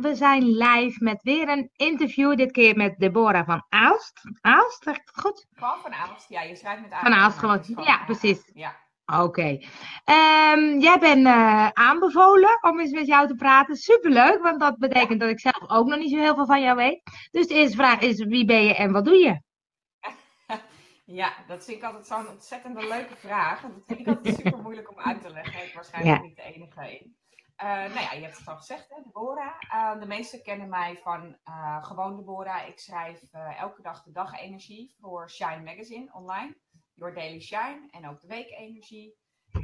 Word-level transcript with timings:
we 0.00 0.14
zijn 0.14 0.42
live 0.56 1.04
met 1.04 1.22
weer 1.22 1.48
een 1.48 1.70
interview. 1.76 2.36
Dit 2.36 2.50
keer 2.52 2.76
met 2.76 2.98
Deborah 2.98 3.46
van 3.46 3.64
Aalst. 3.68 4.20
Aalst, 4.40 4.82
zeg 4.82 4.96
ik 4.96 5.02
het 5.04 5.20
goed? 5.20 5.46
Gewoon 5.52 5.78
van 5.82 5.92
Aalst, 5.92 6.28
ja. 6.28 6.42
Je 6.42 6.56
schrijft 6.56 6.82
met 6.82 6.90
Aalst. 6.92 7.04
Van 7.06 7.14
Aalst 7.14 7.38
gewoon. 7.38 7.84
Ja, 7.86 8.04
precies. 8.04 8.50
Ja. 8.54 8.76
Oké. 9.22 9.58
Ehm, 10.04 10.78
jij 10.78 10.98
bent 11.00 11.26
eh, 11.26 11.68
aanbevolen 11.68 12.58
om 12.60 12.80
eens 12.80 12.90
met 12.92 13.06
jou 13.06 13.26
te 13.28 13.34
praten. 13.34 13.76
Superleuk, 13.76 14.42
want 14.42 14.60
dat 14.60 14.78
betekent 14.78 15.20
dat 15.20 15.30
ik 15.30 15.40
zelf 15.40 15.68
ook 15.70 15.86
nog 15.86 15.98
niet 15.98 16.10
zo 16.10 16.16
heel 16.18 16.34
veel 16.34 16.46
van 16.46 16.62
jou 16.62 16.76
weet. 16.76 17.00
Dus 17.30 17.46
de 17.46 17.54
eerste 17.54 17.76
vraag 17.76 18.00
is: 18.00 18.24
wie 18.24 18.44
ben 18.44 18.64
je 18.64 18.74
en 18.74 18.92
wat 18.92 19.04
doe 19.04 19.16
je? 19.16 19.40
Ja, 21.10 21.32
dat 21.46 21.64
vind 21.64 21.76
ik 21.76 21.84
altijd 21.84 22.06
zo'n 22.06 22.28
ontzettende 22.28 22.86
leuke 22.88 23.16
vraag. 23.16 23.60
Dat 23.60 23.70
vind 23.86 24.00
ik 24.00 24.06
altijd 24.06 24.34
super 24.34 24.58
moeilijk 24.62 24.90
om 24.90 24.98
uit 24.98 25.22
te 25.22 25.30
leggen. 25.30 25.64
Ik 25.66 25.74
waarschijnlijk 25.74 26.16
Ja. 26.16 26.22
niet 26.22 26.36
de 26.36 26.42
enige 26.42 26.98
in. 26.98 27.16
Eh, 27.58 27.66
nou 27.66 28.00
ja, 28.00 28.12
je 28.12 28.22
hebt 28.22 28.38
het 28.38 28.48
al 28.48 28.56
gezegd, 28.56 28.88
hè, 28.88 29.02
Deborah. 29.02 29.54
Eh, 29.70 30.00
de 30.00 30.06
meesten 30.06 30.42
kennen 30.42 30.68
mij 30.68 30.96
van 30.96 31.36
eh, 31.44 31.84
gewoon 31.84 32.16
Deborah. 32.16 32.68
Ik 32.68 32.78
schrijf 32.78 33.32
elke 33.32 33.82
dag 33.82 34.02
de 34.02 34.12
dagenergie 34.12 34.94
voor 35.00 35.30
Shine 35.30 35.62
Magazine 35.62 36.12
online. 36.12 36.56
Your 36.94 37.14
Daily 37.14 37.40
Shine 37.40 37.88
en 37.90 38.08
ook 38.08 38.20
de 38.20 38.26
weekenergie. 38.26 39.16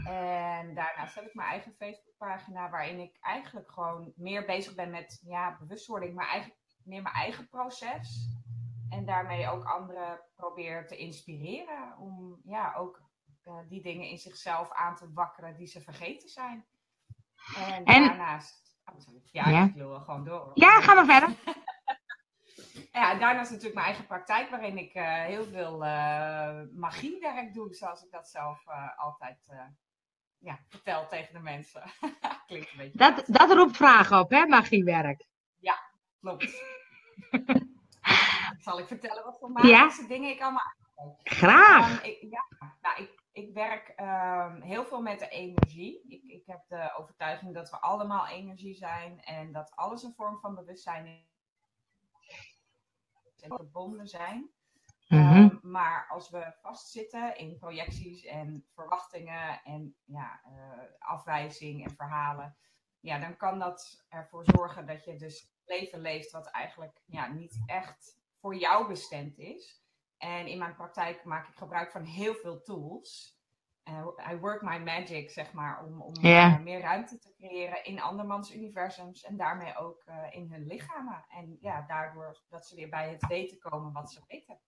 En 0.04 0.74
daarnaast 0.74 1.14
heb 1.14 1.24
ik 1.24 1.34
mijn 1.34 1.48
eigen 1.48 1.74
Facebookpagina 1.74 2.70
waarin 2.70 3.00
ik 3.00 3.16
eigenlijk 3.20 3.72
gewoon 3.72 4.12
meer 4.16 4.44
bezig 4.44 4.74
ben 4.74 4.90
met 4.90 5.20
ja, 5.24 5.56
bewustwording, 5.58 6.14
maar 6.14 6.28
eigenlijk 6.28 6.60
meer 6.84 7.02
mijn 7.02 7.14
eigen 7.14 7.48
proces. 7.48 8.28
En 8.90 9.04
daarmee 9.04 9.48
ook 9.48 9.64
anderen 9.64 10.20
probeer 10.34 10.86
te 10.86 10.96
inspireren 10.96 11.98
om 11.98 12.40
ja, 12.44 12.74
ook 12.74 13.02
die 13.68 13.82
dingen 13.82 14.08
in 14.08 14.18
zichzelf 14.18 14.72
aan 14.72 14.96
te 14.96 15.12
wakkeren 15.12 15.56
die 15.56 15.66
ze 15.66 15.80
vergeten 15.80 16.28
zijn. 16.28 16.66
En, 17.56 17.84
En- 17.84 18.06
daarnaast. 18.06 18.62
Oh, 18.84 18.94
ja, 19.24 19.48
Ja. 19.48 19.64
ik 19.64 19.74
wil 19.74 20.00
gewoon 20.00 20.24
door. 20.24 20.40
hoor. 20.40 20.50
Ja, 20.54 20.80
ga 20.80 20.94
maar 20.94 21.04
verder. 21.20 21.28
Ja, 22.92 23.14
daarnaast 23.14 23.48
natuurlijk 23.50 23.74
mijn 23.74 23.86
eigen 23.86 24.06
praktijk, 24.06 24.50
waarin 24.50 24.78
ik 24.78 24.94
eh, 24.94 25.22
heel 25.24 25.44
veel 25.44 25.84
eh, 25.84 26.60
magiewerk 26.72 27.54
doe, 27.54 27.74
zoals 27.74 28.02
ik 28.04 28.10
dat 28.10 28.28
zelf 28.28 28.66
eh, 28.66 28.98
altijd 28.98 29.38
ja, 30.38 30.58
vertel 30.68 31.06
tegen 31.08 31.32
de 31.34 31.40
mensen. 31.40 31.82
Klinkt 32.46 32.70
een 32.72 32.76
beetje. 32.76 32.98
Dat, 32.98 33.22
dat 33.26 33.52
roept 33.52 33.76
vragen 33.76 34.18
op, 34.18 34.30
hè, 34.30 34.46
magiewerk. 34.46 35.24
klopt. 36.20 36.62
Zal 38.64 38.78
ik 38.78 38.86
vertellen 38.86 39.24
wat 39.24 39.38
voor 39.38 39.50
Ja. 39.62 39.78
magische 39.78 40.06
dingen 40.06 40.30
ik 40.30 40.40
allemaal 40.40 40.74
Graag. 41.22 42.02
Ehm, 42.02 42.08
ik, 42.10 42.20
ja, 42.30 42.44
nou, 42.80 43.02
ik, 43.02 43.23
ik 43.34 43.54
werk 43.54 43.88
ehm, 43.88 44.60
heel 44.60 44.84
veel 44.84 45.02
met 45.02 45.18
de 45.18 45.28
energie. 45.28 46.02
Ik, 46.08 46.22
ik 46.22 46.46
heb 46.46 46.60
de 46.68 46.94
overtuiging 46.98 47.54
dat 47.54 47.70
we 47.70 47.80
allemaal 47.80 48.26
energie 48.26 48.74
zijn 48.74 49.22
en 49.22 49.52
dat 49.52 49.76
alles 49.76 50.02
een 50.02 50.14
vorm 50.14 50.40
van 50.40 50.54
bewustzijn 50.54 51.06
is. 51.06 51.32
En 53.40 53.56
verbonden 53.56 54.08
zijn. 54.08 54.50
Mhm. 55.08 55.20
Ehm, 55.20 55.58
maar 55.62 56.06
als 56.08 56.30
we 56.30 56.52
vastzitten 56.60 57.36
in 57.36 57.58
projecties 57.58 58.24
en 58.24 58.66
verwachtingen 58.74 59.62
en 59.64 59.96
ja, 60.04 60.40
eh, 60.44 60.78
afwijzing 60.98 61.84
en 61.84 61.94
verhalen, 61.94 62.56
ja, 63.00 63.18
dan 63.18 63.36
kan 63.36 63.58
dat 63.58 64.04
ervoor 64.08 64.44
zorgen 64.44 64.86
dat 64.86 65.04
je 65.04 65.16
dus 65.16 65.52
leven 65.64 66.00
leeft 66.00 66.30
wat 66.30 66.46
eigenlijk 66.46 67.00
ja, 67.04 67.26
niet 67.26 67.62
echt 67.66 68.18
voor 68.40 68.54
jou 68.54 68.88
bestemd 68.88 69.38
is. 69.38 69.83
En 70.18 70.46
in 70.46 70.58
mijn 70.58 70.74
praktijk 70.74 71.24
maak 71.24 71.48
ik 71.48 71.54
gebruik 71.56 71.90
van 71.90 72.04
heel 72.04 72.34
veel 72.34 72.62
tools. 72.62 73.38
Eh, 73.82 74.32
I 74.32 74.36
work 74.36 74.62
my 74.62 74.78
magic, 74.78 75.30
zeg 75.30 75.52
maar, 75.52 75.84
om, 75.84 76.00
om 76.00 76.14
eh, 76.14 76.58
meer 76.58 76.80
ruimte 76.80 77.18
te 77.18 77.32
creëren 77.36 77.84
in 77.84 78.00
andermans 78.00 78.54
universums 78.54 79.22
en 79.22 79.36
daarmee 79.36 79.76
ook 79.76 80.02
eh, 80.04 80.16
in 80.30 80.48
hun 80.52 80.66
lichamen. 80.66 81.24
En 81.28 81.58
ja, 81.60 81.84
daardoor 81.86 82.42
dat 82.48 82.66
ze 82.66 82.74
weer 82.74 82.88
bij 82.88 83.10
het 83.10 83.26
weten 83.26 83.58
komen 83.58 83.92
wat 83.92 84.12
ze 84.12 84.20
weten. 84.26 84.60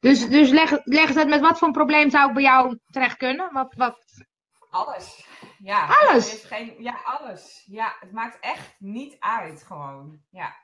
Dus, 0.00 0.28
dus 0.28 0.50
leg, 0.50 0.84
leg 0.84 1.16
uit 1.16 1.28
met 1.28 1.40
wat 1.40 1.58
voor 1.58 1.66
een 1.66 1.74
probleem 1.74 2.10
zou 2.10 2.28
ik 2.28 2.34
bij 2.34 2.42
jou 2.42 2.78
terecht 2.86 3.16
kunnen? 3.16 3.52
Wat, 3.52 3.74
wat... 3.74 4.26
Alles. 4.70 5.26
Ja, 5.58 5.86
Alles? 5.86 6.28
er 6.28 6.34
is 6.34 6.44
geen, 6.44 6.82
ja, 6.82 7.00
alles. 7.04 7.64
Ja, 7.66 7.96
het 8.00 8.12
maakt 8.12 8.38
echt 8.40 8.74
niet 8.78 9.16
uit 9.18 9.62
gewoon. 9.62 10.20
Ja. 10.30 10.56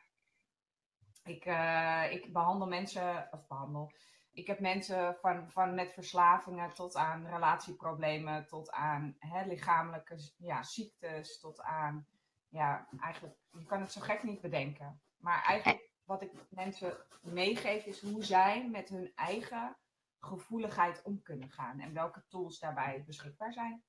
Ik, 1.24 1.44
eh, 1.44 2.12
ik 2.12 2.32
behandel 2.32 2.68
mensen, 2.68 3.28
of 3.30 3.46
behandel. 3.46 3.92
Ik 4.32 4.46
heb 4.46 4.60
mensen 4.60 5.16
van, 5.20 5.50
van 5.50 5.74
met 5.74 5.92
verslavingen 5.92 6.74
tot 6.74 6.96
aan 6.96 7.26
relatieproblemen, 7.26 8.46
tot 8.46 8.70
aan 8.70 9.16
hè, 9.18 9.46
lichamelijke 9.46 10.16
ja, 10.36 10.62
ziektes, 10.62 11.40
tot 11.40 11.60
aan, 11.60 12.06
ja, 12.48 12.88
eigenlijk, 13.00 13.36
je 13.50 13.64
kan 13.64 13.80
het 13.80 13.92
zo 13.92 14.00
gek 14.00 14.22
niet 14.22 14.40
bedenken. 14.40 15.00
Maar 15.16 15.42
eigenlijk 15.44 15.90
wat 16.04 16.22
ik 16.22 16.32
mensen 16.48 16.96
meegeef 17.22 17.84
is 17.84 18.00
hoe 18.00 18.24
zij 18.24 18.68
met 18.68 18.88
hun 18.88 19.12
eigen 19.14 19.76
gevoeligheid 20.20 21.02
om 21.02 21.22
kunnen 21.22 21.50
gaan 21.50 21.80
en 21.80 21.94
welke 21.94 22.24
tools 22.28 22.58
daarbij 22.58 23.04
beschikbaar 23.06 23.52
zijn. 23.52 23.84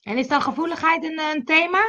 En 0.00 0.18
is 0.18 0.28
dan 0.28 0.42
gevoeligheid 0.42 1.04
een, 1.04 1.18
een 1.18 1.44
thema? 1.44 1.82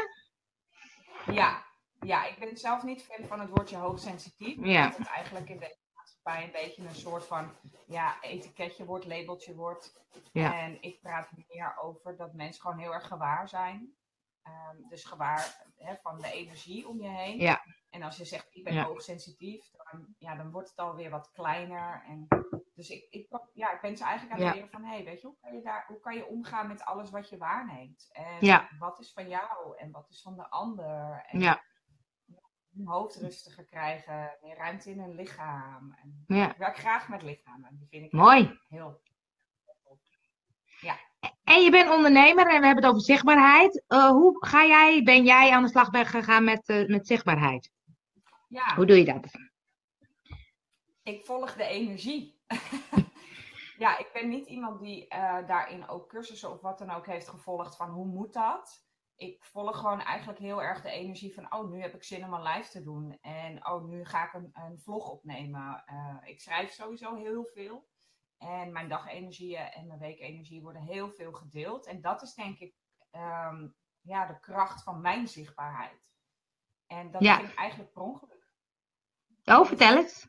Ja, 1.25 1.65
ja, 2.05 2.25
ik 2.25 2.39
ben 2.39 2.57
zelf 2.57 2.83
niet 2.83 3.03
fan 3.03 3.25
van 3.27 3.39
het 3.39 3.49
woordje 3.49 3.77
hoogsensitief. 3.77 4.65
Ja. 4.65 4.87
Dat 4.87 4.97
het 4.97 5.07
eigenlijk 5.07 5.49
in 5.49 5.57
deze 5.59 5.79
maatschappij 5.93 6.43
een 6.43 6.51
beetje 6.51 6.83
een 6.87 6.95
soort 6.95 7.25
van 7.27 7.51
ja, 7.85 8.21
etiketje 8.21 8.85
wordt, 8.85 9.05
labeltje 9.05 9.55
wordt. 9.55 9.99
Ja. 10.31 10.59
En 10.59 10.81
ik 10.81 11.01
praat 11.01 11.29
meer 11.47 11.77
over 11.81 12.17
dat 12.17 12.33
mensen 12.33 12.61
gewoon 12.61 12.79
heel 12.79 12.93
erg 12.93 13.07
gewaar 13.07 13.49
zijn. 13.49 13.95
Ehm, 14.41 14.77
dus 14.89 15.03
gewaar 15.03 15.65
hè, 15.77 15.95
van 15.97 16.17
de 16.21 16.31
energie 16.31 16.87
om 16.87 17.01
je 17.01 17.09
heen. 17.09 17.39
Ja. 17.39 17.63
En 17.89 18.03
als 18.03 18.17
je 18.17 18.25
zegt 18.25 18.47
ik 18.55 18.63
ben 18.63 18.73
Ja. 18.73 18.83
hoogsensitief, 18.83 19.71
dan, 19.91 20.15
ja, 20.17 20.35
dan 20.35 20.51
wordt 20.51 20.69
het 20.69 20.77
alweer 20.77 21.09
wat 21.09 21.31
kleiner. 21.31 22.03
En, 22.07 22.27
dus 22.73 22.89
ik, 22.89 23.07
ik, 23.09 23.27
ja, 23.53 23.71
ik 23.73 23.81
ben 23.81 23.97
ze 23.97 24.03
eigenlijk 24.03 24.39
aan 24.39 24.45
het 24.45 24.55
leren 24.55 24.69
van, 24.71 24.83
hé, 24.83 24.95
hey, 24.95 25.03
weet 25.03 25.21
je, 25.21 25.27
hoe 25.27 25.37
kan 25.41 25.53
je, 25.55 25.61
daar, 25.61 25.85
hoe 25.87 25.99
kan 25.99 26.15
je 26.15 26.25
omgaan 26.25 26.67
met 26.67 26.85
alles 26.85 27.09
wat 27.09 27.29
je 27.29 27.37
waarneemt? 27.37 28.09
En 28.11 28.37
Ja. 28.45 28.69
wat 28.79 28.99
is 28.99 29.13
van 29.13 29.27
jou 29.29 29.77
en 29.77 29.91
wat 29.91 30.09
is 30.09 30.21
van 30.21 30.35
de 30.35 30.49
ander? 30.49 31.23
En 31.27 31.39
Ja. 31.39 31.63
Hun 32.75 32.87
hoofd 32.87 33.15
rustiger 33.15 33.63
krijgen, 33.65 34.37
meer 34.41 34.55
ruimte 34.55 34.89
in 34.89 34.99
hun 34.99 35.15
lichaam. 35.15 35.95
En 36.01 36.23
Ja. 36.27 36.51
ik 36.51 36.57
werk 36.57 36.77
graag 36.77 37.07
met 37.09 37.21
lichamen, 37.21 37.69
die 37.71 37.87
vind 37.89 38.05
ik 38.05 38.11
Mooi. 38.11 38.59
heel... 38.69 39.01
En 41.43 41.61
je 41.63 41.71
bent 41.71 41.89
ondernemer 41.89 42.47
en 42.47 42.59
we 42.59 42.65
hebben 42.65 42.83
het 42.83 42.93
over 42.93 43.01
zichtbaarheid. 43.05 43.83
Eh, 43.87 44.07
hoe 44.09 44.45
ga 44.45 44.65
jij, 44.65 45.03
ben 45.03 45.23
jij 45.23 45.51
aan 45.51 45.63
de 45.63 45.69
slag 45.69 45.89
gegaan 45.91 46.43
met, 46.43 46.67
eh, 46.69 46.87
met 46.87 47.07
zichtbaarheid? 47.07 47.71
Ja, 48.47 48.75
Hoe 48.75 48.85
doe 48.85 48.97
je 48.97 49.05
dat? 49.05 49.31
ik 51.03 51.25
volg 51.25 51.55
de 51.55 51.63
energie. 51.63 52.39
ja, 53.77 53.97
ik 53.97 54.09
ben 54.13 54.29
niet 54.29 54.47
iemand 54.47 54.79
die 54.79 55.07
eh, 55.07 55.47
daarin 55.47 55.87
ook 55.87 56.09
cursussen 56.09 56.51
of 56.51 56.61
wat 56.61 56.77
dan 56.77 56.89
ook 56.89 57.05
heeft 57.05 57.27
gevolgd 57.27 57.75
van 57.75 57.89
hoe 57.89 58.05
moet 58.05 58.33
dat? 58.33 58.85
Ik 59.15 59.43
volg 59.43 59.77
gewoon 59.77 60.01
eigenlijk 60.01 60.39
heel 60.39 60.63
erg 60.63 60.81
de 60.81 60.89
energie 60.91 61.33
van, 61.33 61.53
oh, 61.53 61.69
nu 61.69 61.81
heb 61.81 61.93
ik 61.95 62.03
zin 62.03 62.23
om 62.23 62.33
een 62.33 62.41
live 62.41 62.69
te 62.69 62.83
doen. 62.83 63.17
En 63.21 63.67
oh, 63.67 63.83
nu 63.83 64.05
ga 64.05 64.25
ik 64.25 64.33
een, 64.33 64.49
een 64.53 64.79
vlog 64.79 65.09
opnemen. 65.09 65.83
Eh, 65.85 66.17
ik 66.23 66.41
schrijf 66.41 66.71
sowieso 66.71 67.15
heel 67.15 67.45
veel. 67.53 67.87
En 68.37 68.71
mijn 68.71 68.89
dagenergieën 68.89 69.59
en 69.71 69.87
mijn 69.87 69.99
weekenergie 69.99 70.61
worden 70.61 70.81
heel 70.81 71.11
veel 71.11 71.31
gedeeld. 71.31 71.85
En 71.85 72.01
dat 72.01 72.21
is 72.21 72.33
denk 72.33 72.59
ik 72.59 72.75
ehm, 73.11 73.67
ja, 74.01 74.25
de 74.25 74.39
kracht 74.39 74.83
van 74.83 75.01
mijn 75.01 75.27
zichtbaarheid. 75.27 76.11
En 76.87 77.11
dat 77.11 77.21
Ja. 77.21 77.35
ging 77.35 77.55
eigenlijk 77.55 77.91
per 77.91 78.01
ongeluk. 78.01 78.49
Oh, 79.45 79.65
vertel 79.65 79.97
eens. 79.97 80.27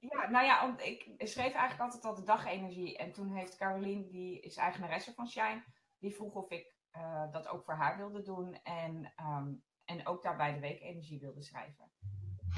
Ja, 0.00 0.30
nou 0.30 0.44
ja, 0.46 0.66
want 0.66 0.80
ik 0.80 1.02
schreef 1.18 1.52
eigenlijk 1.52 1.80
altijd 1.80 2.04
al 2.04 2.14
de 2.14 2.22
dagenergie. 2.22 2.96
En 2.96 3.12
toen 3.12 3.32
heeft 3.32 3.56
Caroline, 3.56 4.06
die 4.06 4.40
is 4.40 4.56
eigenaresse 4.56 5.14
van 5.14 5.28
Shine, 5.28 5.64
die 5.98 6.14
vroeg 6.14 6.34
of 6.34 6.50
ik 6.50 6.74
eh, 6.92 7.32
dat 7.32 7.48
ook 7.48 7.64
voor 7.64 7.74
haar 7.74 7.96
wilde 7.96 8.22
doen. 8.22 8.54
En, 8.62 9.12
ehm, 9.16 9.48
en 9.84 10.06
ook 10.06 10.22
daarbij 10.22 10.52
de 10.54 10.60
weekenergie 10.60 11.20
wilde 11.20 11.42
schrijven. 11.42 11.90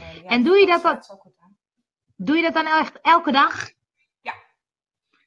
En, 0.00 0.22
ja, 0.22 0.28
En 0.28 0.42
doe 0.42 0.56
je 0.56 0.66
dat 0.66 0.80
sluit 0.80 0.94
dan- 1.06 1.16
zo 1.16 1.22
goed 1.22 1.38
aan. 1.38 1.56
Doe 2.16 2.36
je 2.36 2.42
dat 2.42 2.54
dan 2.54 2.66
echt 2.66 3.00
elke 3.00 3.32
dag? 3.32 3.72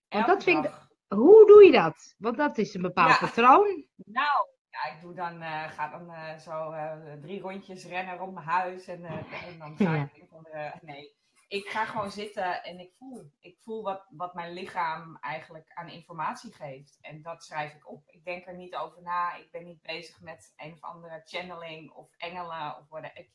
Want 0.10 0.24
Elke 0.26 0.28
dat 0.28 0.44
vind 0.44 0.66
ik-. 0.66 0.88
Hoe 1.08 1.46
doe 1.48 1.66
je 1.66 1.72
dat? 1.72 2.16
Want 2.18 2.38
dat 2.38 2.58
is 2.58 2.74
een 2.74 2.82
bepaald 2.82 3.10
Ja. 3.10 3.18
patroon. 3.28 3.86
Nou, 3.96 4.48
ja, 4.70 4.94
ik 4.96 5.02
doe 5.02 5.14
dan, 5.14 5.42
eh, 5.42 5.64
ga 5.72 5.90
dan 5.90 6.12
eh, 6.12 6.38
zo 6.38 6.72
eh, 6.72 7.14
drie 7.22 7.42
rondjes 7.42 7.86
rennen 7.86 8.18
rond 8.18 8.34
mijn 8.34 8.46
huis. 8.46 8.88
En, 8.88 9.06
eh, 9.06 9.48
en 9.48 9.58
dan 9.60 9.78
ga 9.78 9.96
Ja. 9.96 10.04
ik 10.04 10.16
een 10.16 10.22
of 10.24 10.32
andere... 10.34 10.74
Nee, 10.82 11.16
ik 11.48 11.68
ga 11.68 11.86
gewoon 11.86 12.12
zitten 12.12 12.64
en 12.64 12.80
ik 12.80 12.94
voel. 12.98 13.32
Ik 13.40 13.58
voel 13.60 13.84
wat, 13.84 14.06
wat 14.10 14.34
mijn 14.34 14.54
lichaam 14.54 15.18
eigenlijk 15.20 15.72
aan 15.74 15.90
informatie 15.90 16.54
geeft. 16.54 16.98
En 17.02 17.22
dat 17.22 17.44
schrijf 17.44 17.74
ik 17.74 17.90
op. 17.90 18.10
Ik 18.10 18.26
denk 18.26 18.48
er 18.48 18.56
niet 18.56 18.76
over 18.76 19.02
na. 19.02 19.36
Ik 19.36 19.52
ben 19.52 19.64
niet 19.64 19.82
bezig 19.82 20.22
met 20.22 20.54
een 20.56 20.74
of 20.74 20.82
andere 20.82 21.22
channeling 21.26 21.92
of 21.92 22.14
engelen. 22.18 22.78
Of. 22.78 23.00
Ik, 23.14 23.32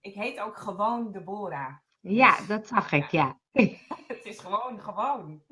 ik 0.00 0.14
heet 0.14 0.40
ook 0.40 0.56
gewoon 0.56 1.12
Deborah. 1.12 1.76
Ja, 2.00 2.46
dat 2.46 2.66
zag 2.66 2.92
ik, 2.92 3.10
ja. 3.10 3.38
Het 4.12 4.24
is 4.24 4.38
gewoon, 4.38 4.80
gewoon. 4.80 5.42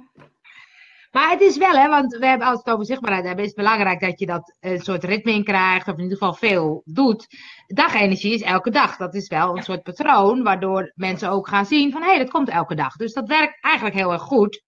Maar 1.11 1.31
het 1.31 1.41
is 1.41 1.57
wel, 1.57 1.73
hè, 1.73 1.89
want 1.89 2.17
we 2.17 2.27
hebben 2.27 2.47
als 2.47 2.59
het 2.59 2.71
over 2.71 2.87
zichtbaarheid 2.87 3.25
hebben, 3.25 3.45
is 3.45 3.51
het 3.51 3.59
belangrijk 3.59 4.01
dat 4.01 4.19
je 4.19 4.27
dat 4.27 4.57
een 4.61 4.81
soort 4.81 5.05
ritme 5.05 5.33
in 5.33 5.45
krijgt, 5.45 5.89
of 5.89 5.95
in 5.95 6.03
ieder 6.03 6.19
geval 6.19 6.35
veel 6.35 6.83
doet. 6.85 7.27
Dagenergie 7.67 8.35
is 8.35 8.43
elke 8.43 8.71
dag. 8.71 8.97
Dat 8.97 9.15
is 9.15 9.29
wel 9.29 9.57
een 9.57 9.63
soort 9.63 9.83
patroon, 9.83 10.43
waardoor 10.43 10.93
mensen 10.95 11.31
ook 11.31 11.49
gaan 11.49 11.67
zien 11.67 11.93
van 11.93 12.03
hé, 12.03 12.09
hey, 12.09 12.19
dat 12.19 12.31
komt 12.31 12.49
elke 12.49 12.75
dag. 12.75 12.97
Dus 12.97 13.13
dat 13.13 13.29
werkt 13.29 13.65
eigenlijk 13.65 13.97
heel 13.97 14.13
erg 14.13 14.23
goed. 14.23 14.63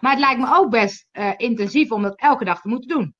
Maar 0.00 0.10
het 0.10 0.20
lijkt 0.20 0.40
me 0.40 0.54
ook 0.54 0.70
best 0.70 1.08
uh, 1.12 1.32
intensief 1.36 1.90
om 1.90 2.02
dat 2.02 2.18
elke 2.18 2.44
dag 2.44 2.60
te 2.60 2.68
moeten 2.68 2.88
doen. 2.88 3.14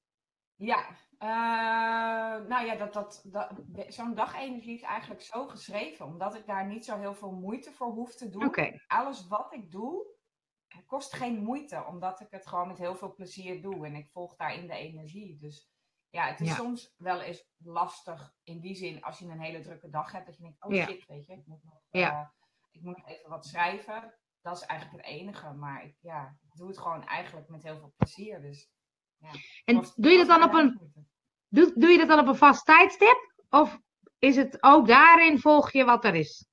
Ja, 0.56 0.84
uh, 1.22 2.48
nou 2.48 2.66
ja, 2.66 2.76
dat, 2.76 2.92
dat, 2.92 3.22
dat, 3.24 3.52
zo'n 3.88 4.14
dagenergie 4.14 4.74
is 4.74 4.82
eigenlijk 4.82 5.22
zo 5.22 5.46
geschreven, 5.46 6.06
omdat 6.06 6.34
ik 6.34 6.46
daar 6.46 6.66
niet 6.66 6.84
zo 6.84 6.98
heel 6.98 7.14
veel 7.14 7.32
moeite 7.32 7.72
voor 7.72 7.86
hoef 7.86 8.14
te 8.14 8.28
doen. 8.28 8.44
Okay. 8.44 8.80
Alles 8.86 9.26
wat 9.28 9.46
ik 9.50 9.70
doe, 9.70 10.06
kost 10.86 11.12
geen 11.12 11.42
moeite, 11.42 11.84
omdat 11.84 12.20
ik 12.20 12.26
het 12.30 12.46
gewoon 12.46 12.68
met 12.68 12.78
heel 12.78 12.96
veel 12.96 13.14
plezier 13.14 13.62
doe 13.62 13.86
en 13.86 13.94
ik 13.94 14.10
volg 14.10 14.36
daarin 14.36 14.66
de 14.66 14.74
energie. 14.74 15.38
Dus 15.38 15.70
ja, 16.10 16.26
het 16.26 16.40
is 16.40 16.48
Ja. 16.48 16.54
soms 16.54 16.94
wel 16.96 17.20
eens 17.20 17.44
lastig 17.56 18.34
in 18.42 18.60
die 18.60 18.74
zin 18.74 19.02
als 19.02 19.18
je 19.18 19.24
een 19.24 19.40
hele 19.40 19.60
drukke 19.60 19.88
dag 19.90 20.12
hebt, 20.12 20.26
dat 20.26 20.36
je 20.36 20.42
denkt, 20.42 20.64
oh 20.64 20.72
Ja. 20.74 20.86
shit, 20.86 21.06
weet 21.06 21.26
je, 21.26 21.32
ik 21.32 21.46
moet 21.46 21.64
nog, 21.64 21.80
Ja. 21.90 22.10
eh, 22.20 22.28
ik 22.70 22.82
moet 22.82 22.96
nog 22.96 23.08
even 23.08 23.30
wat 23.30 23.46
schrijven. 23.46 24.14
Dat 24.40 24.56
is 24.56 24.62
eigenlijk 24.66 25.04
het 25.06 25.14
enige, 25.14 25.52
maar 25.52 25.84
ik, 25.84 25.96
ja, 26.00 26.36
ik 26.42 26.56
doe 26.56 26.68
het 26.68 26.78
gewoon 26.78 27.06
eigenlijk 27.06 27.48
met 27.48 27.62
heel 27.62 27.78
veel 27.78 27.92
plezier. 27.96 28.40
Dus, 28.40 28.70
ja, 29.16 29.30
En 29.64 29.76
kost- 29.76 30.02
doe 30.02 30.10
je 30.12 30.18
dat 30.18 30.26
dan 30.26 30.42
op 30.42 30.54
een, 30.54 30.74
moeite. 30.78 31.04
doe, 31.48 31.72
doe 31.74 31.90
je 31.90 31.98
dat 31.98 32.08
dan 32.08 32.18
op 32.18 32.26
een 32.26 32.36
vast 32.36 32.64
tijdstip? 32.64 33.32
Of 33.50 33.78
is 34.18 34.36
het 34.36 34.62
ook 34.62 34.86
daarin 34.86 35.38
volg 35.38 35.72
je 35.72 35.84
wat 35.84 36.04
er 36.04 36.14
is? 36.14 36.46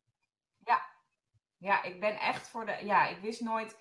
Ja, 1.62 1.84
ik 1.84 2.00
ben 2.00 2.20
echt 2.20 2.48
voor 2.50 2.66
de. 2.66 2.80
Ja, 2.86 3.08
ik 3.08 3.20
wist 3.22 3.42
nooit 3.42 3.78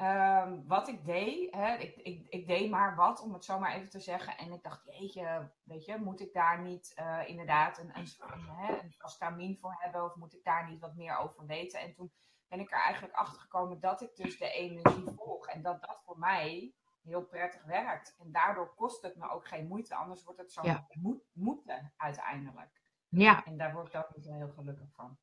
ehm, 0.00 0.60
wat 0.66 0.88
ik 0.88 1.04
deed. 1.04 1.54
Hè. 1.54 1.74
Ik, 1.76 1.96
ik, 1.96 2.26
ik 2.28 2.46
deed 2.46 2.70
maar 2.70 2.96
wat, 2.96 3.20
om 3.22 3.32
het 3.32 3.44
zo 3.44 3.58
maar 3.58 3.72
even 3.74 3.90
te 3.90 4.00
zeggen. 4.00 4.36
En 4.36 4.52
ik 4.52 4.62
dacht, 4.62 4.84
jeetje, 4.84 5.50
weet 5.62 5.84
je, 5.84 5.96
moet 5.96 6.20
ik 6.20 6.32
daar 6.32 6.60
niet 6.62 6.92
eh, 6.94 7.28
inderdaad 7.28 7.78
een, 7.78 7.96
een, 7.98 8.06
een, 8.18 8.48
hè, 8.48 8.78
een 8.82 8.92
vastramien 8.98 9.58
voor 9.58 9.76
hebben? 9.78 10.04
Of 10.04 10.14
moet 10.14 10.34
ik 10.34 10.44
daar 10.44 10.70
niet 10.70 10.80
wat 10.80 10.94
meer 10.94 11.16
over 11.16 11.46
weten? 11.46 11.80
En 11.80 11.94
toen 11.94 12.12
ben 12.48 12.60
ik 12.60 12.70
er 12.72 12.80
eigenlijk 12.80 13.14
achter 13.14 13.40
gekomen 13.40 13.80
dat 13.80 14.00
ik 14.00 14.16
dus 14.16 14.38
de 14.38 14.50
energie 14.50 15.10
volg. 15.16 15.46
En 15.46 15.62
dat 15.62 15.80
dat 15.80 16.00
voor 16.04 16.18
mij 16.18 16.74
heel 17.02 17.24
prettig 17.24 17.64
werkt. 17.64 18.16
En 18.18 18.32
daardoor 18.32 18.74
kost 18.74 19.02
het 19.02 19.16
me 19.16 19.30
ook 19.30 19.48
geen 19.48 19.66
moeite. 19.66 19.94
Anders 19.94 20.24
wordt 20.24 20.40
het 20.40 20.52
zo 20.52 20.60
Ja. 20.64 20.86
moet, 20.92 21.22
moeten 21.32 21.92
uiteindelijk. 21.96 22.82
Ja. 23.08 23.44
En 23.44 23.56
daar 23.56 23.72
word 23.72 23.88
ik 23.88 23.94
ook 23.94 24.16
niet 24.16 24.24
heel 24.26 24.48
gelukkig 24.48 24.92
van. 24.92 25.18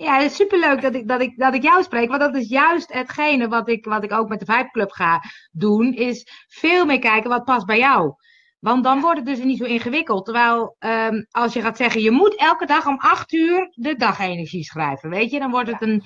Ja, 0.00 0.16
het 0.20 0.30
is 0.30 0.36
superleuk 0.36 0.80
dat 0.80 0.94
ik, 0.94 1.08
dat, 1.08 1.20
ik, 1.20 1.38
dat 1.38 1.54
ik 1.54 1.62
jou 1.62 1.82
spreek. 1.82 2.08
Want 2.08 2.20
dat 2.20 2.34
is 2.34 2.48
juist 2.48 2.92
hetgene 2.92 3.48
wat 3.48 3.68
ik, 3.68 3.84
wat 3.84 4.04
ik 4.04 4.12
ook 4.12 4.28
met 4.28 4.38
de 4.38 4.52
Vibe 4.52 4.70
Club 4.70 4.90
ga 4.90 5.22
doen. 5.50 5.92
Is 5.94 6.26
veel 6.48 6.84
meer 6.84 6.98
kijken 6.98 7.30
wat 7.30 7.44
past 7.44 7.66
bij 7.66 7.78
jou. 7.78 8.14
Want 8.58 8.84
dan 8.84 9.00
wordt 9.00 9.16
het 9.16 9.26
dus 9.26 9.38
niet 9.44 9.58
zo 9.58 9.64
ingewikkeld. 9.64 10.24
Terwijl 10.24 10.76
ehm, 10.78 11.22
als 11.30 11.52
je 11.52 11.60
gaat 11.60 11.76
zeggen, 11.76 12.00
je 12.00 12.10
moet 12.10 12.36
elke 12.36 12.66
dag 12.66 12.86
om 12.86 12.98
acht 12.98 13.32
uur 13.32 13.72
de 13.74 13.96
dagenergie 13.96 14.64
schrijven. 14.64 15.10
Weet 15.10 15.30
je, 15.30 15.38
dan 15.38 15.50
wordt 15.50 15.70
het 15.70 15.82
een, 15.82 16.02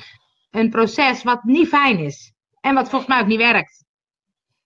een 0.50 0.70
proces 0.70 1.22
wat 1.22 1.44
niet 1.44 1.68
fijn 1.68 1.98
is. 1.98 2.32
En 2.60 2.74
wat 2.74 2.88
volgens 2.88 3.10
mij 3.10 3.20
ook 3.20 3.26
niet 3.26 3.38
werkt. 3.38 3.84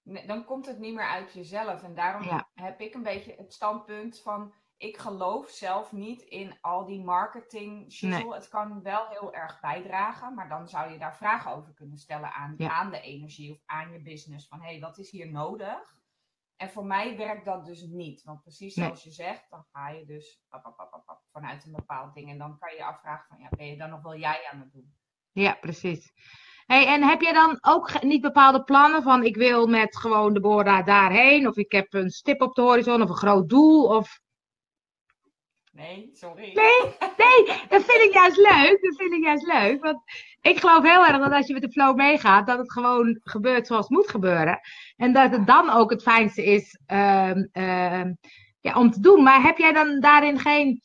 Nee, 0.02 0.26
dan 0.26 0.44
komt 0.44 0.66
het 0.66 0.78
niet 0.78 0.94
meer 0.94 1.08
uit 1.08 1.32
jezelf. 1.32 1.82
En 1.82 1.94
daarom 1.94 2.22
Ja. 2.22 2.48
heb 2.54 2.80
ik 2.80 2.94
een 2.94 3.02
beetje 3.02 3.34
het 3.36 3.52
standpunt 3.52 4.20
van. 4.22 4.52
Ik 4.78 4.96
geloof 4.96 5.48
zelf 5.48 5.92
niet 5.92 6.22
in 6.22 6.58
al 6.60 6.84
die 6.86 7.04
marketing 7.04 7.92
shizzle. 7.92 8.34
Het 8.34 8.48
kan 8.48 8.82
wel 8.82 9.06
heel 9.08 9.34
erg 9.34 9.60
bijdragen, 9.60 10.34
maar 10.34 10.48
dan 10.48 10.68
zou 10.68 10.92
je 10.92 10.98
daar 10.98 11.16
vragen 11.16 11.50
over 11.52 11.74
kunnen 11.74 11.98
stellen 11.98 12.32
aan, 12.32 12.54
Ja. 12.56 12.70
aan 12.70 12.90
de 12.90 13.00
energie 13.00 13.52
of 13.52 13.58
aan 13.66 13.92
je 13.92 14.02
business. 14.02 14.48
Van 14.48 14.60
hé, 14.60 14.70
hey, 14.70 14.80
wat 14.80 14.98
is 14.98 15.10
hier 15.10 15.30
nodig? 15.30 15.96
En 16.56 16.70
voor 16.70 16.84
mij 16.84 17.16
werkt 17.16 17.44
dat 17.44 17.66
dus 17.66 17.82
niet. 17.82 18.22
Want 18.22 18.42
precies 18.42 18.74
Nee. 18.74 18.84
zoals 18.86 19.02
je 19.04 19.10
zegt, 19.10 19.46
dan 19.50 19.64
ga 19.72 19.88
je 19.88 20.04
dus 20.04 20.42
pap, 20.48 20.62
pap, 20.62 20.76
pap, 20.76 20.90
pap, 20.90 21.06
pap, 21.06 21.20
vanuit 21.32 21.64
een 21.66 21.72
bepaald 21.72 22.14
ding. 22.14 22.30
En 22.30 22.38
dan 22.38 22.58
kan 22.58 22.70
je 22.70 22.76
je 22.76 22.84
afvragen 22.84 23.26
van 23.28 23.38
ja, 23.40 23.48
ben 23.56 23.66
je 23.66 23.76
dan 23.76 23.90
nog 23.90 24.02
wel 24.02 24.16
jij 24.16 24.48
aan 24.52 24.60
het 24.60 24.72
doen? 24.72 24.94
Ja, 25.32 25.52
precies. 25.60 26.12
Hey, 26.66 26.86
en 26.86 27.02
heb 27.02 27.20
jij 27.20 27.32
dan 27.32 27.58
ook 27.60 28.02
niet 28.02 28.20
bepaalde 28.20 28.64
plannen 28.64 29.02
van 29.02 29.24
ik 29.24 29.36
wil 29.36 29.66
met 29.66 29.96
gewoon 29.96 30.32
de 30.34 30.40
Bora 30.40 30.82
daarheen? 30.82 31.46
Of 31.48 31.56
ik 31.56 31.72
heb 31.72 31.92
een 31.92 32.10
stip 32.10 32.40
op 32.40 32.54
de 32.54 32.62
horizon 32.62 33.02
of 33.02 33.08
een 33.08 33.14
groot 33.16 33.48
doel? 33.48 33.84
Of... 33.96 34.20
Nee, 35.78 36.10
sorry. 36.12 36.52
Nee, 36.54 36.94
nee, 37.16 37.58
dat 37.68 37.84
vind 37.84 38.02
ik 38.02 38.12
juist 38.12 38.36
leuk. 38.36 38.78
Dat 38.82 38.96
vind 38.96 39.12
ik 39.12 39.22
juist 39.22 39.46
leuk. 39.46 39.82
Want 39.82 40.00
ik 40.40 40.60
geloof 40.60 40.82
heel 40.82 41.06
erg 41.06 41.18
dat 41.18 41.32
als 41.32 41.46
je 41.46 41.52
met 41.52 41.62
de 41.62 41.70
flow 41.70 41.96
meegaat, 41.96 42.46
dat 42.46 42.58
het 42.58 42.72
gewoon 42.72 43.20
gebeurt 43.22 43.66
zoals 43.66 43.88
het 43.88 43.96
moet 43.96 44.10
gebeuren. 44.10 44.60
En 44.96 45.12
dat 45.12 45.30
het 45.30 45.46
dan 45.46 45.70
ook 45.70 45.90
het 45.90 46.02
fijnste 46.02 46.44
is 46.44 46.80
ehm, 46.86 47.46
ehm, 47.52 48.12
ja, 48.60 48.74
om 48.74 48.90
te 48.90 49.00
doen. 49.00 49.22
Maar 49.22 49.42
heb 49.42 49.58
jij 49.58 49.72
dan 49.72 50.00
daarin 50.00 50.38
geen 50.38 50.80